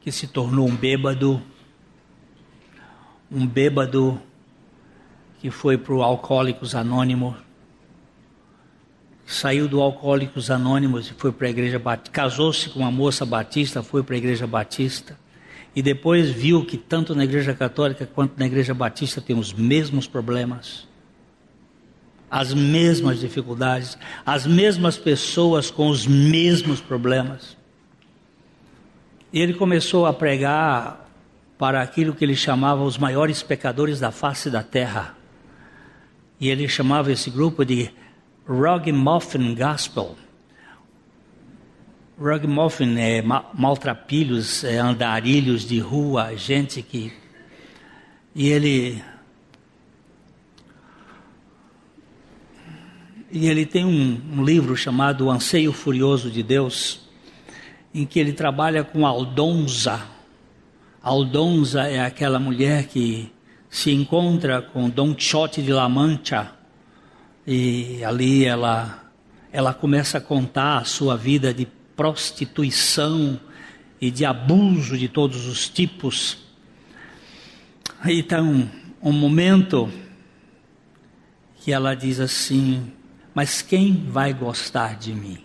que 0.00 0.12
se 0.12 0.28
tornou 0.28 0.68
um 0.68 0.76
bêbado, 0.76 1.42
um 3.28 3.44
bêbado 3.44 4.22
que 5.40 5.50
foi 5.50 5.76
para 5.76 5.94
o 5.94 6.00
Alcoólicos 6.00 6.76
Anônimos, 6.76 7.34
saiu 9.26 9.66
do 9.66 9.80
Alcoólicos 9.80 10.48
Anônimos 10.48 11.10
e 11.10 11.14
foi 11.14 11.32
para 11.32 11.48
a 11.48 11.50
Igreja 11.50 11.80
Batista, 11.80 12.10
casou-se 12.12 12.70
com 12.70 12.78
uma 12.78 12.92
moça 12.92 13.26
batista, 13.26 13.82
foi 13.82 14.04
para 14.04 14.14
a 14.14 14.18
Igreja 14.18 14.46
Batista, 14.46 15.18
e 15.76 15.82
depois 15.82 16.30
viu 16.30 16.64
que 16.64 16.78
tanto 16.78 17.14
na 17.14 17.24
Igreja 17.24 17.52
Católica 17.52 18.06
quanto 18.06 18.38
na 18.38 18.46
Igreja 18.46 18.72
Batista 18.72 19.20
tem 19.20 19.38
os 19.38 19.52
mesmos 19.52 20.06
problemas, 20.06 20.88
as 22.30 22.54
mesmas 22.54 23.20
dificuldades, 23.20 23.98
as 24.24 24.46
mesmas 24.46 24.96
pessoas 24.96 25.70
com 25.70 25.88
os 25.88 26.06
mesmos 26.06 26.80
problemas. 26.80 27.58
E 29.30 29.38
ele 29.38 29.52
começou 29.52 30.06
a 30.06 30.14
pregar 30.14 31.06
para 31.58 31.82
aquilo 31.82 32.14
que 32.14 32.24
ele 32.24 32.34
chamava 32.34 32.82
os 32.82 32.96
maiores 32.96 33.42
pecadores 33.42 34.00
da 34.00 34.10
face 34.10 34.48
da 34.48 34.62
terra. 34.62 35.14
E 36.40 36.48
ele 36.48 36.66
chamava 36.68 37.12
esse 37.12 37.28
grupo 37.28 37.66
de 37.66 37.90
Ragamuffin 38.48 39.54
Gospel. 39.54 40.16
Ragamuffin 42.18 42.98
é 42.98 43.22
maltrapilhos, 43.22 44.64
é 44.64 44.78
andarilhos 44.78 45.66
de 45.66 45.78
rua, 45.78 46.34
gente 46.36 46.80
que. 46.80 47.12
E 48.34 48.48
ele. 48.48 49.02
E 53.30 53.48
ele 53.48 53.66
tem 53.66 53.84
um, 53.84 54.20
um 54.38 54.44
livro 54.44 54.74
chamado 54.74 55.26
O 55.26 55.30
Anseio 55.30 55.72
Furioso 55.72 56.30
de 56.30 56.42
Deus, 56.42 57.00
em 57.92 58.06
que 58.06 58.18
ele 58.18 58.32
trabalha 58.32 58.82
com 58.82 59.06
Aldonza. 59.06 60.00
Aldonza 61.02 61.82
é 61.82 62.00
aquela 62.00 62.38
mulher 62.38 62.86
que 62.86 63.30
se 63.68 63.92
encontra 63.92 64.62
com 64.62 64.88
Don 64.88 65.14
Quixote 65.14 65.60
de 65.60 65.72
La 65.72 65.88
Mancha 65.88 66.52
e 67.46 68.02
ali 68.02 68.44
ela, 68.44 69.04
ela 69.52 69.74
começa 69.74 70.18
a 70.18 70.20
contar 70.20 70.78
a 70.78 70.84
sua 70.84 71.16
vida 71.16 71.52
de 71.52 71.68
prostituição 71.96 73.40
e 74.00 74.10
de 74.10 74.24
abuso 74.24 74.96
de 74.96 75.08
todos 75.08 75.46
os 75.46 75.68
tipos. 75.68 76.38
Então, 78.04 78.70
um 79.02 79.12
momento 79.12 79.90
que 81.56 81.72
ela 81.72 81.94
diz 81.94 82.20
assim: 82.20 82.92
Mas 83.34 83.62
quem 83.62 84.04
vai 84.06 84.32
gostar 84.32 84.96
de 84.96 85.14
mim? 85.14 85.42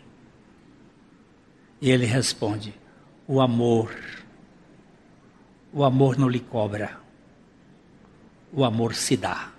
E 1.82 1.90
ele 1.90 2.06
responde: 2.06 2.74
O 3.28 3.40
amor. 3.42 3.96
O 5.74 5.86
amor 5.86 6.18
não 6.18 6.28
lhe 6.28 6.40
cobra. 6.40 7.00
O 8.52 8.66
amor 8.66 8.94
se 8.94 9.16
dá. 9.16 9.52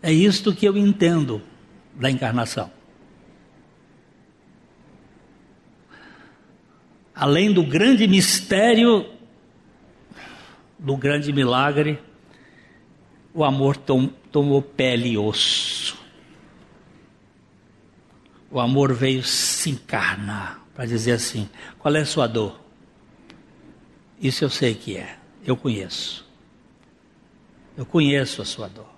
É 0.00 0.12
isto 0.12 0.54
que 0.54 0.66
eu 0.66 0.76
entendo 0.76 1.42
da 1.94 2.08
encarnação. 2.08 2.70
Além 7.20 7.52
do 7.52 7.62
grande 7.62 8.08
mistério, 8.08 9.04
do 10.78 10.96
grande 10.96 11.34
milagre, 11.34 12.00
o 13.34 13.44
amor 13.44 13.76
tom, 13.76 14.06
tomou 14.32 14.62
pele 14.62 15.10
e 15.10 15.18
osso. 15.18 15.98
O 18.50 18.58
amor 18.58 18.94
veio 18.94 19.22
se 19.22 19.68
encarnar 19.68 20.64
para 20.74 20.86
dizer 20.86 21.12
assim: 21.12 21.46
qual 21.78 21.94
é 21.94 22.00
a 22.00 22.06
sua 22.06 22.26
dor? 22.26 22.58
Isso 24.18 24.42
eu 24.42 24.48
sei 24.48 24.74
que 24.74 24.96
é, 24.96 25.18
eu 25.44 25.58
conheço. 25.58 26.26
Eu 27.76 27.84
conheço 27.84 28.40
a 28.40 28.46
sua 28.46 28.66
dor 28.66 28.88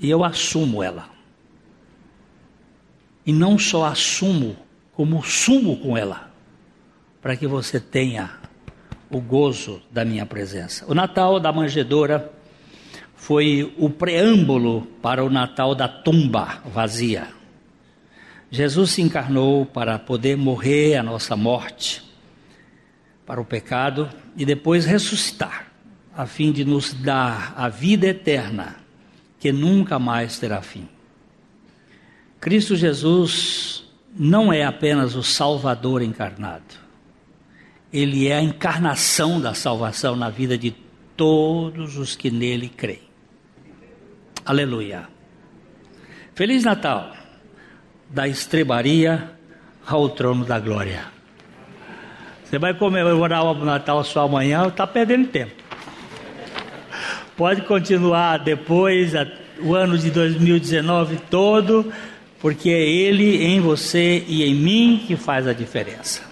e 0.00 0.10
eu 0.10 0.24
assumo 0.24 0.82
ela. 0.82 1.08
E 3.24 3.32
não 3.32 3.56
só 3.56 3.84
assumo, 3.84 4.56
como 4.92 5.22
sumo 5.22 5.78
com 5.78 5.96
ela, 5.96 6.31
para 7.22 7.36
que 7.36 7.46
você 7.46 7.80
tenha 7.80 8.30
o 9.08 9.20
gozo 9.20 9.80
da 9.90 10.04
minha 10.04 10.26
presença. 10.26 10.84
O 10.88 10.94
Natal 10.94 11.38
da 11.38 11.52
manjedoura 11.52 12.32
foi 13.14 13.72
o 13.78 13.88
preâmbulo 13.88 14.82
para 15.00 15.24
o 15.24 15.30
Natal 15.30 15.74
da 15.74 15.86
tumba 15.86 16.60
vazia. 16.66 17.28
Jesus 18.50 18.90
se 18.90 19.00
encarnou 19.00 19.64
para 19.64 19.98
poder 19.98 20.36
morrer 20.36 20.96
a 20.96 21.02
nossa 21.02 21.36
morte 21.36 22.02
para 23.24 23.40
o 23.40 23.44
pecado 23.44 24.10
e 24.36 24.44
depois 24.44 24.84
ressuscitar, 24.84 25.68
a 26.14 26.26
fim 26.26 26.52
de 26.52 26.64
nos 26.64 26.92
dar 26.92 27.54
a 27.56 27.68
vida 27.68 28.06
eterna 28.08 28.76
que 29.38 29.52
nunca 29.52 29.98
mais 29.98 30.38
terá 30.38 30.60
fim. 30.60 30.88
Cristo 32.40 32.76
Jesus 32.76 33.84
não 34.14 34.52
é 34.52 34.64
apenas 34.64 35.14
o 35.14 35.22
Salvador 35.22 36.02
encarnado, 36.02 36.81
ele 37.92 38.28
é 38.28 38.36
a 38.36 38.42
encarnação 38.42 39.40
da 39.40 39.52
salvação 39.52 40.16
na 40.16 40.30
vida 40.30 40.56
de 40.56 40.74
todos 41.16 41.98
os 41.98 42.16
que 42.16 42.30
nele 42.30 42.68
creem. 42.68 43.02
Aleluia. 44.44 45.08
Feliz 46.34 46.64
Natal, 46.64 47.12
da 48.08 48.26
estrebaria 48.26 49.30
ao 49.86 50.08
trono 50.08 50.44
da 50.44 50.58
glória. 50.58 51.04
Você 52.44 52.58
vai 52.58 52.72
comemorar 52.74 53.44
o 53.44 53.54
Natal 53.64 54.02
só 54.04 54.24
amanhã, 54.24 54.66
está 54.68 54.86
perdendo 54.86 55.28
tempo. 55.28 55.62
Pode 57.36 57.62
continuar 57.62 58.38
depois, 58.38 59.12
o 59.60 59.74
ano 59.74 59.98
de 59.98 60.10
2019 60.10 61.16
todo, 61.30 61.92
porque 62.40 62.70
é 62.70 62.82
Ele 62.82 63.44
em 63.44 63.60
você 63.60 64.24
e 64.26 64.44
em 64.44 64.54
mim 64.54 65.04
que 65.06 65.14
faz 65.16 65.46
a 65.46 65.52
diferença. 65.52 66.31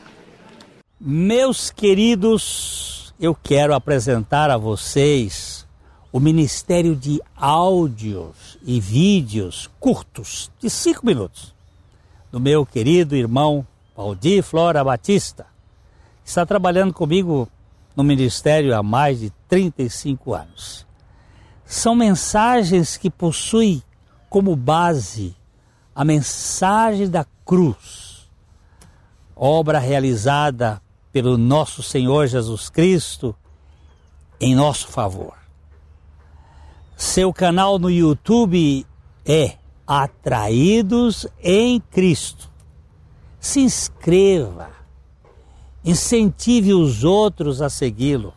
Meus 1.01 1.71
queridos, 1.71 3.15
eu 3.19 3.35
quero 3.35 3.75
apresentar 3.75 4.51
a 4.51 4.57
vocês 4.57 5.67
o 6.13 6.21
Ministério 6.21 6.95
de 6.95 7.21
Áudios 7.35 8.59
e 8.63 8.79
Vídeos 8.79 9.71
curtos, 9.81 10.51
de 10.61 10.69
cinco 10.69 11.07
minutos, 11.07 11.55
do 12.31 12.39
meu 12.39 12.67
querido 12.67 13.17
irmão 13.17 13.67
Valdir 13.97 14.43
Flora 14.43 14.85
Batista. 14.85 15.47
Está 16.25 16.45
trabalhando 16.45 16.93
comigo 16.93 17.49
no 17.97 18.05
ministério 18.05 18.77
há 18.77 18.83
mais 18.83 19.21
de 19.21 19.31
35 19.49 20.35
anos 20.35 20.91
são 21.71 21.95
mensagens 21.95 22.97
que 22.97 23.09
possuem 23.09 23.81
como 24.29 24.57
base 24.57 25.37
a 25.95 26.05
mensagem 26.05 27.09
da 27.09 27.25
cruz, 27.45 28.29
obra 29.37 29.79
realizada 29.79 30.83
pelo 31.13 31.37
nosso 31.37 31.83
Senhor 31.83 32.27
Jesus 32.27 32.69
Cristo 32.69 33.35
em 34.41 34.55
nosso 34.55 34.89
favor. 34.89 35.35
Seu 36.97 37.33
canal 37.33 37.79
no 37.79 37.91
YouTube 37.91 38.87
é 39.25 39.55
Atraídos 39.87 41.27
em 41.43 41.81
Cristo. 41.81 42.49
Se 43.41 43.61
inscreva, 43.61 44.71
incentive 45.85 46.75
os 46.75 47.03
outros 47.05 47.61
a 47.63 47.69
segui-lo. 47.69 48.35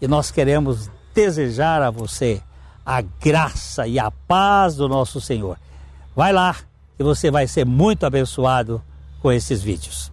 E 0.00 0.08
nós 0.08 0.30
queremos 0.30 0.90
desejar 1.14 1.82
a 1.82 1.90
você 1.90 2.42
a 2.84 3.00
graça 3.00 3.86
e 3.86 3.98
a 3.98 4.10
paz 4.10 4.76
do 4.76 4.88
nosso 4.88 5.20
Senhor. 5.20 5.58
Vai 6.14 6.32
lá 6.32 6.56
e 6.98 7.02
você 7.02 7.30
vai 7.30 7.46
ser 7.46 7.64
muito 7.64 8.04
abençoado 8.04 8.82
com 9.20 9.32
esses 9.32 9.62
vídeos. 9.62 10.12